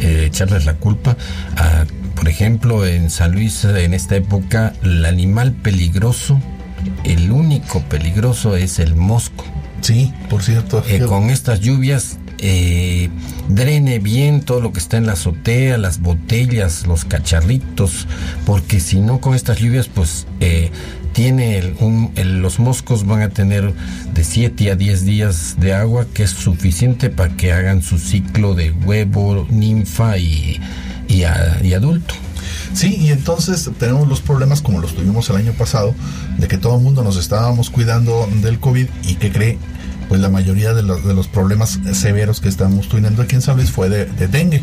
[0.00, 1.16] eh, echarles la culpa.
[1.56, 6.40] a- por ejemplo, en San Luis, en esta época, el animal peligroso,
[7.04, 9.44] el único peligroso es el mosco.
[9.80, 10.82] Sí, por cierto.
[10.88, 13.08] Eh, con estas lluvias eh,
[13.48, 18.06] drene bien todo lo que está en la azotea, las botellas, los cacharritos,
[18.46, 20.70] porque si no con estas lluvias pues eh,
[21.12, 23.72] tiene el- un- el- los moscos van a tener
[24.14, 28.54] de 7 a 10 días de agua que es suficiente para que hagan su ciclo
[28.54, 30.60] de huevo, ninfa y,
[31.08, 32.14] y, a- y adulto.
[32.72, 35.94] Sí, y entonces tenemos los problemas como los tuvimos el año pasado,
[36.38, 39.58] de que todo el mundo nos estábamos cuidando del COVID y que cree,
[40.08, 43.56] pues la mayoría de los, de los problemas severos que estamos teniendo aquí en San
[43.56, 44.62] Luis fue de, de dengue.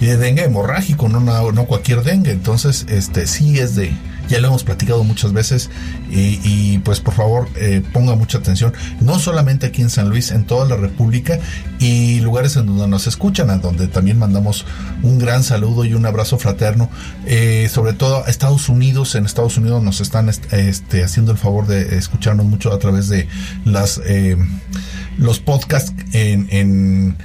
[0.00, 2.32] Y de dengue hemorrágico, no, no, no cualquier dengue.
[2.32, 3.92] Entonces, este sí es de,
[4.30, 5.68] ya lo hemos platicado muchas veces
[6.10, 10.44] y, pues por favor eh, ponga mucha atención, no solamente aquí en San Luis, en
[10.44, 11.38] toda la República
[11.78, 14.64] y lugares en donde nos escuchan, a donde también mandamos
[15.02, 16.88] un gran saludo y un abrazo fraterno,
[17.26, 21.38] eh, sobre todo a Estados Unidos, en Estados Unidos nos están est- este, haciendo el
[21.38, 23.28] favor de escucharnos mucho a través de
[23.64, 24.36] las eh,
[25.18, 27.16] los podcasts en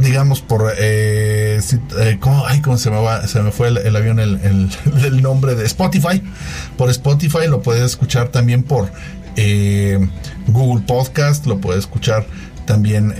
[0.00, 3.96] digamos, por, eh, si- eh, ¿cómo, ay, cómo se me va, se me fue el,
[3.96, 4.40] avión, el,
[5.04, 6.22] el- nombre de Spotify,
[6.76, 8.90] por Spotify lo puede escuchar también por
[9.36, 9.98] eh,
[10.48, 12.26] Google Podcast, lo puede escuchar
[12.66, 13.12] también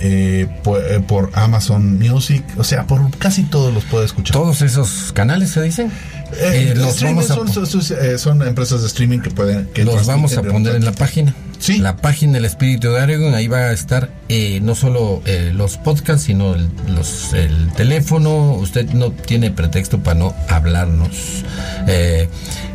[0.63, 4.33] por, eh, por Amazon Music, o sea, por casi todos los puede escuchar.
[4.33, 5.91] Todos esos canales se dicen.
[6.39, 9.29] Eh, Eh, los streaming vamos a son, son- son- eh, son empresas de streaming que
[9.29, 11.33] pueden que los vamos a poner en la página.
[11.59, 11.77] Sí.
[11.79, 15.21] La página del Espíritu de Aragon, ahí va a estar eh, no solo
[15.53, 18.53] los podcasts, sino el, los- el teléfono.
[18.55, 21.43] Usted no tiene pretexto para no hablarnos.
[21.87, 22.27] Eh,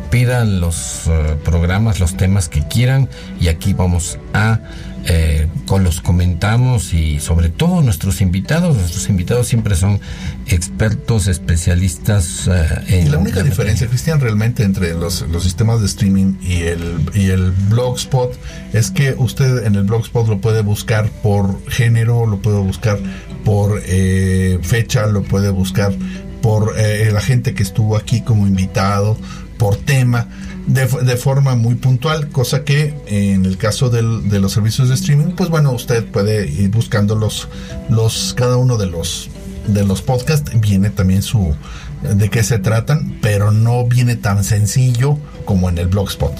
[0.09, 1.03] pidan los
[1.45, 3.07] programas, los temas que quieran
[3.39, 4.59] y aquí vamos a
[5.05, 8.75] eh, con los comentamos y sobre todo nuestros invitados.
[8.75, 9.99] Nuestros invitados siempre son
[10.47, 15.87] expertos, especialistas eh, en Y la única diferencia, Cristian, realmente entre los, los sistemas de
[15.87, 18.37] streaming y el, y el Blogspot
[18.73, 22.99] es que usted en el Blogspot lo puede buscar por género, lo puede buscar
[23.43, 25.93] por eh, fecha, lo puede buscar
[26.41, 29.17] por eh, la gente que estuvo aquí como invitado,
[29.57, 30.27] por tema,
[30.69, 34.95] de, de forma muy puntual, cosa que en el caso del- de los servicios de
[34.95, 37.47] streaming, pues bueno, usted puede ir buscando los,
[37.89, 39.29] los cada uno de los
[39.67, 41.53] de los podcasts viene también su
[42.01, 46.33] de qué se tratan, pero no viene tan sencillo como en el blogspot.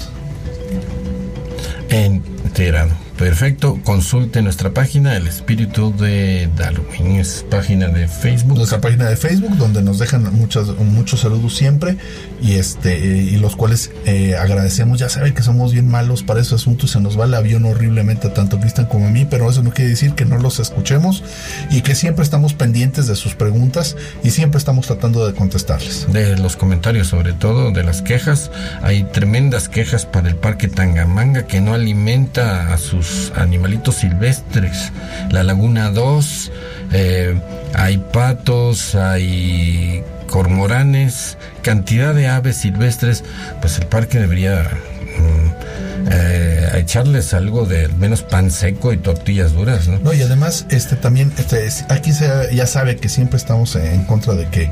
[1.90, 2.90] Enterado.
[3.20, 3.78] Perfecto.
[3.84, 7.20] Consulte nuestra página, El Espíritu de Darwin.
[7.20, 8.56] Es página de Facebook.
[8.56, 11.98] Nuestra página de Facebook, donde nos dejan muchas, muchos saludos siempre
[12.40, 14.98] y este y los cuales eh, agradecemos.
[14.98, 18.28] Ya saben que somos bien malos para esos asuntos, se nos va el avión horriblemente
[18.28, 21.22] a tanto Cristian como a mí, pero eso no quiere decir que no los escuchemos
[21.70, 26.10] y que siempre estamos pendientes de sus preguntas y siempre estamos tratando de contestarles.
[26.10, 28.50] De los comentarios, sobre todo de las quejas.
[28.80, 34.92] Hay tremendas quejas para el Parque Tangamanga que no alimenta a sus animalitos silvestres.
[35.30, 36.52] La Laguna 2,
[36.92, 37.40] eh,
[37.74, 43.24] hay patos, hay cormoranes, cantidad de aves silvestres.
[43.60, 49.86] Pues el parque debería mm, eh, echarles algo de menos pan seco y tortillas duras,
[49.88, 49.98] ¿no?
[49.98, 52.10] No, y además, este también, este, es- aquí
[52.52, 54.70] ya sabe que siempre estamos en contra de que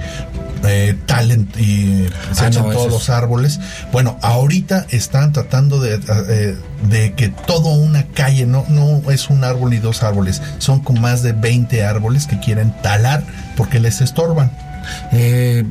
[0.64, 3.60] eh, talent y se Ah, no, todos los es- árboles.
[3.92, 5.94] Bueno, ahorita están tratando de,
[6.28, 6.56] eh,
[6.88, 11.00] de que toda una calle, no, no es un árbol ni dos árboles, son con
[11.00, 13.22] más de 20 árboles que quieren talar
[13.56, 14.50] porque les estorban.
[15.12, 15.64] Eh,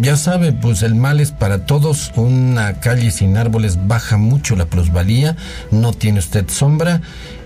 [0.00, 2.12] ya sabe, pues el mal es para todos.
[2.14, 5.34] Una calle sin árboles baja mucho la plusvalía,
[5.70, 7.00] no tiene usted sombra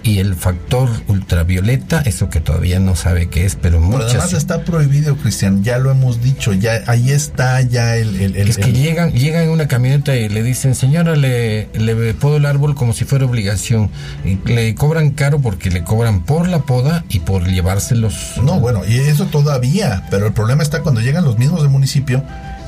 [0.05, 4.11] y el factor ultravioleta, eso que todavía no sabe qué es, pero Pero muchas...
[4.11, 8.21] además está prohibido, Cristian, ya lo hemos dicho, ya ahí está ya el...
[8.21, 11.69] el- el- es que el- llegan, llegan en una camioneta y le dicen, señora, le,
[11.75, 13.91] le podo el árbol como si fuera obligación.
[14.25, 18.35] Y le cobran caro porque le cobran por la poda y por llevárselos.
[18.43, 22.25] No, bueno, y eso todavía, pero el problema está cuando llegan los mismos del municipio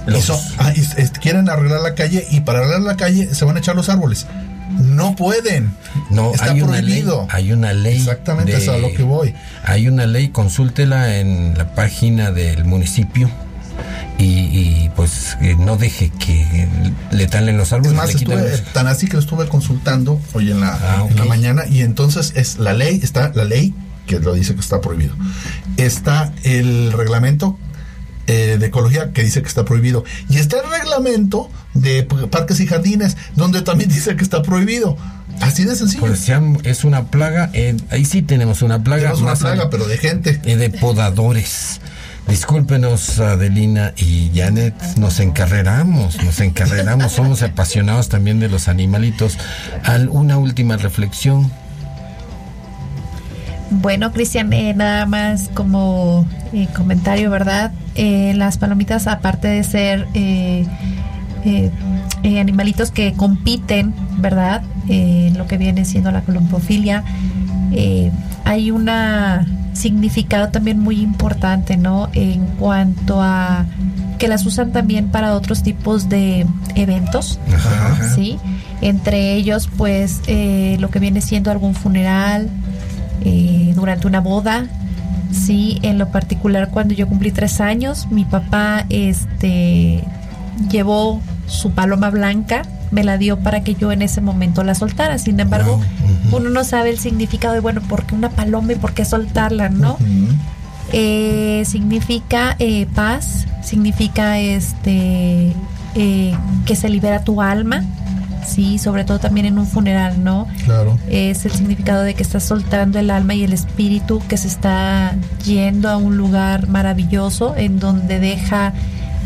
[0.07, 0.83] y, Los- son- ah, y
[1.21, 4.27] quieren arreglar la calle y para arreglar la calle se van a echar los árboles.
[4.71, 5.75] No pueden.
[6.11, 7.03] No, está hay una ley.
[7.03, 7.27] prohibido.
[7.31, 7.97] Hay una ley.
[7.99, 9.35] Exactamente, de- es a lo que voy.
[9.65, 13.31] Hay una ley, consúltela en la página del municipio.
[14.17, 16.69] Y, y, pues eh, no deje que
[17.11, 17.93] le talen los árboles.
[17.93, 21.17] Es más, estuve los- tan así que lo estuve consultando hoy en la, Ah, en
[21.17, 21.29] la ok.
[21.29, 23.75] mañana y entonces es la ley, está la ley
[24.07, 25.15] que lo dice que está prohibido.
[25.77, 27.59] Está el reglamento
[28.29, 30.05] eh, de ecología que dice que está prohibido.
[30.31, 34.97] Y está el reglamento de parques y jardines donde también dice que está prohibido.
[35.41, 36.01] Así de sencillo.
[36.07, 36.29] Pues
[36.63, 39.03] es una plaga, eh, ahí sí tenemos una plaga.
[39.13, 40.41] Tenemos una plaga, al- pero de gente.
[40.45, 41.81] eh, de podadores.
[42.29, 49.37] Discúlpenos, Adelina y Janet, nos encarreramos, nos encarreramos, somos apasionados también de los animalitos.
[49.83, 51.51] Al, una última reflexión.
[53.71, 57.73] Bueno, Cristian, eh, nada más como eh, comentario, ¿verdad?
[57.97, 60.07] Eh, las palomitas, aparte de ser
[61.45, 61.71] eh,
[62.23, 64.63] eh, animalitos que compiten, ¿verdad?
[64.89, 67.05] Eh, en lo que viene siendo la columbofilia,
[67.73, 68.11] eh,
[68.45, 68.89] hay un
[69.75, 72.09] significado también muy importante, ¿no?
[72.15, 73.67] En cuanto a
[74.19, 77.39] que las usan también para otros tipos de eventos,
[78.15, 78.39] ¿sí?
[78.81, 80.21] Entre ellos, pues,
[80.79, 82.49] lo que viene siendo algún funeral,
[83.75, 84.67] durante una boda.
[85.33, 90.05] Sí, en lo particular cuando yo cumplí tres años, mi papá este,
[90.71, 95.19] llevó su paloma blanca, me la dio para que yo en ese momento la soltara.
[95.19, 95.81] Sin embargo,
[96.33, 99.69] uno no sabe el significado de, bueno, ¿por qué una paloma y por qué soltarla,
[99.69, 99.99] no?
[100.93, 105.53] Eh, significa eh, paz, significa este
[105.95, 106.35] eh,
[106.67, 107.83] que se libera tu alma,
[108.47, 110.47] sí, sobre todo también en un funeral, ¿no?
[110.65, 110.99] Claro.
[111.09, 115.17] Es el significado de que estás soltando el alma y el espíritu que se está
[115.45, 118.73] yendo a un lugar maravilloso en donde deja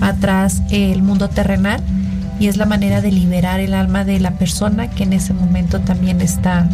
[0.01, 1.83] atrás el mundo terrenal
[2.41, 5.81] y es la manera de liberar el alma de la persona que en ese momento
[5.81, 6.69] también está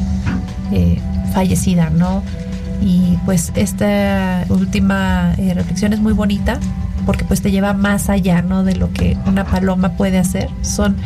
[0.73, 0.99] eh,
[1.33, 2.23] fallecida, ¿no?
[2.83, 6.59] Y pues esta última eh, reflexión es muy bonita
[7.07, 8.65] porque pues te lleva más allá, ¿no?
[8.65, 10.49] De lo que una paloma puede hacer.
[10.63, 10.97] Son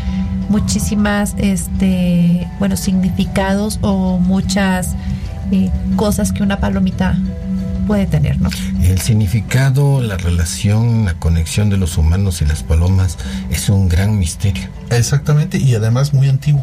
[0.48, 4.94] muchísimas, este, bueno, significados o muchas
[5.52, 7.16] eh, cosas que una palomita
[7.88, 8.50] puede tener, ¿no?
[8.82, 13.16] El significado, la relación, la conexión de los humanos y las palomas
[13.50, 14.68] es un gran misterio.
[14.90, 16.62] Exactamente, y además muy antiguo.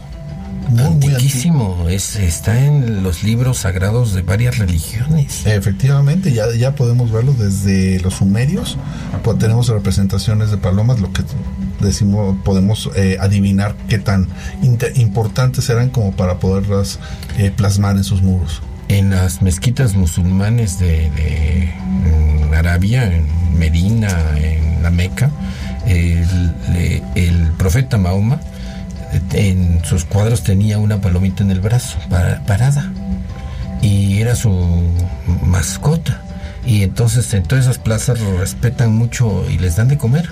[0.70, 5.46] Muy, muy Antiquísimo, es, está en los libros sagrados de varias religiones.
[5.46, 8.78] Efectivamente, ya, ya podemos verlo desde los sumerios,
[9.24, 11.24] pues tenemos representaciones de palomas, lo que
[11.82, 14.28] decimos, podemos eh, adivinar qué tan
[14.96, 17.00] importantes eran como para poderlas
[17.38, 18.62] eh, plasmar en sus muros.
[18.88, 21.74] En las mezquitas musulmanes de, de,
[22.46, 23.26] en Arabia, en
[23.58, 25.32] Medina, en la Meca,
[25.88, 26.54] el,
[27.16, 28.40] el profeta Mahoma
[29.34, 32.92] en sus cuadros tenía una palomita en el brazo, para- parada,
[33.82, 34.52] y era su
[35.44, 36.22] mascota.
[36.66, 40.30] Y entonces en todas esas plazas lo respetan mucho y les dan de comer.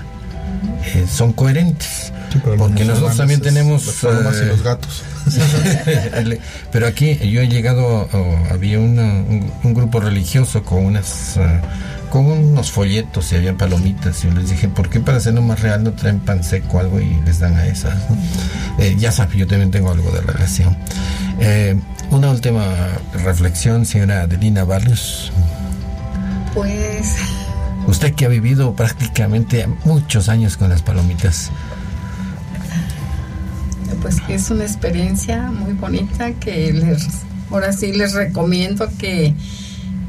[0.85, 2.11] Eh, son coherentes.
[2.57, 3.85] porque nosotros también tenemos...
[3.85, 5.03] las palomas y eh, los gatos.
[6.71, 11.61] Pero aquí yo he llegado, oh, había una- un, un grupo religioso con unas ah,
[12.09, 15.61] con unos folletos y había palomitas y yo les dije, ¿por qué para hacerlo más
[15.61, 17.95] real no traen pan seco o algo y les dan a esas?
[18.77, 20.77] Eh, ya sabe, yo también tengo algo de relación.
[21.39, 21.75] Eh,
[22.11, 22.65] una última
[23.23, 25.31] reflexión, señora Adelina Barrios.
[26.53, 27.15] Pues
[27.87, 31.49] Usted que ha vivido prácticamente muchos años con las palomitas.
[34.01, 37.07] Pues es una experiencia muy bonita que les
[37.51, 39.33] ahora sí les recomiendo que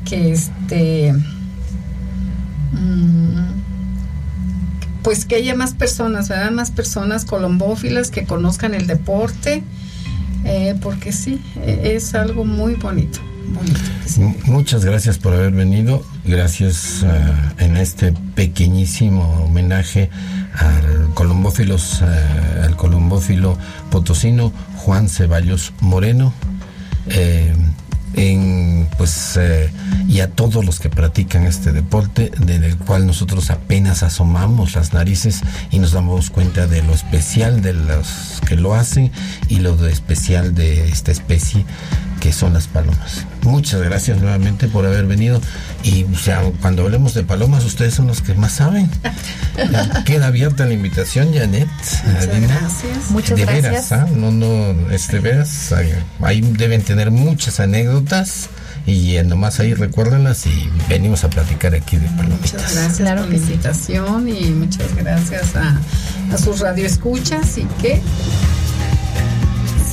[0.05, 1.13] que este
[2.73, 3.55] mm,
[5.05, 6.33] pues que haya más personas.
[6.51, 9.63] Más personas colombófilas que conozcan el deporte,
[10.45, 13.21] eh, porque sí, eh, es algo muy bonito.
[14.47, 16.03] Muchas gracias por haber venido.
[16.25, 20.11] Gracias ah, en este pequeñísimo homenaje
[20.55, 21.13] al
[22.03, 23.59] ah, al colombófilo
[23.91, 26.33] potosino Juan Ceballos Moreno.
[27.07, 27.55] Eh,
[28.17, 29.71] en pues eh,
[30.09, 35.43] y a todos los que practican este deporte del cual nosotros apenas asomamos las narices
[35.71, 39.11] y nos damos cuenta de lo especial de los que lo hacen
[39.49, 41.65] y lo especial de esta especie
[42.25, 43.27] que son las palomas.
[43.43, 45.43] Muchas gracias nuevamente por haber venido
[45.83, 48.91] y o sea, cuando hablemos de palomas ustedes son los que más saben.
[50.07, 51.69] Queda abierta la invitación, Janet.
[52.07, 53.11] Muchas gracias.
[53.11, 53.91] Muchas de gracias.
[53.91, 54.07] veras, ¿ah?
[54.17, 55.71] no, no, es de veras.
[55.75, 58.49] Ahí, ahí deben tener muchas anécdotas
[58.87, 62.55] y nomás ahí recuérdenlas y venimos a platicar aquí de palomitas.
[62.55, 65.79] Muchas gracias por la invitación y muchas gracias a,
[66.33, 68.01] a sus radioescuchas y que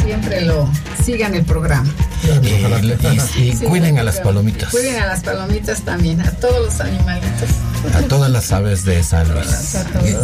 [0.03, 0.69] siempre lo
[1.03, 1.89] sigan el programa.
[2.23, 3.19] Eh, y, y
[3.51, 7.49] Sí, cuiden a las palomitas, Cuiden a las palomitas también, a todos los animalitos.
[7.95, 9.47] a todas las aves de San Luis.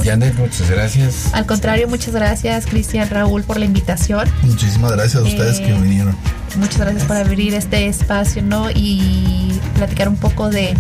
[0.04, 1.34] Janet, muchas gracias.
[1.34, 4.30] Al contrario, muchas gracias, Cristian Raúl, por la invitación.
[4.44, 6.16] Muchísimas gracias a ustedes Eh, que vinieron.
[6.58, 8.70] Muchas gracias por abrir este espacio, ¿no?
[8.72, 10.76] Y platicar un poco de,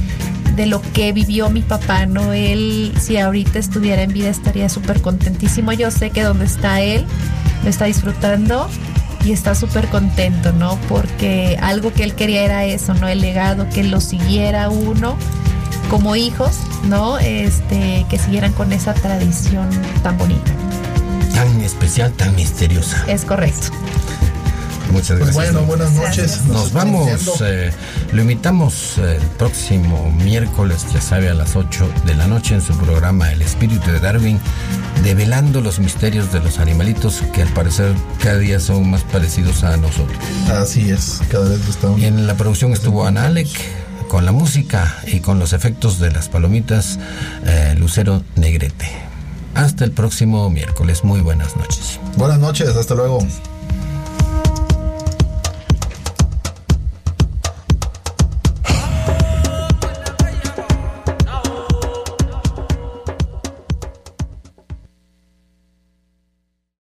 [0.56, 2.32] de lo que vivió mi papá, ¿no?
[2.34, 5.74] Él, si ahorita estuviera en vida, estaría súper contentísimo.
[5.74, 7.06] Yo sé que donde está él,
[7.64, 8.70] lo está disfrutando
[9.26, 10.78] y está súper contento, ¿no?
[10.88, 13.08] Porque algo que él quería era eso, ¿no?
[13.08, 15.18] El legado, que lo siguiera uno
[15.89, 17.18] como hijos, ¿no?
[17.18, 19.70] Este, que siguieran con esa tradición
[20.03, 20.51] tan bonita.
[21.34, 23.03] Tan especial, tan misteriosa.
[23.08, 23.68] Es correcto.
[24.92, 25.54] Muchas Pues gracias.
[25.54, 26.46] bueno, buenas noches.
[26.46, 27.10] Nos vamos,
[27.42, 27.72] eh,
[28.14, 32.62] lo invitamos eh, el próximo miércoles, ya sabe, a las 8 de la noche en
[32.62, 34.40] su programa El Espíritu de Darwin,
[35.04, 39.76] develando los misterios de los animalitos que al parecer cada día son más parecidos a
[39.78, 40.18] nosotros.
[40.50, 42.00] Así es, cada vez estamos.
[42.00, 43.50] Y en la producción estuvo Analek
[44.08, 46.98] con la música y con los efectos de las palomitas
[47.46, 48.90] eh, Lucero Negrete.
[49.54, 51.04] Hasta el próximo miércoles.
[51.04, 52.00] Muy buenas noches.
[52.16, 53.20] Buenas noches, hasta luego.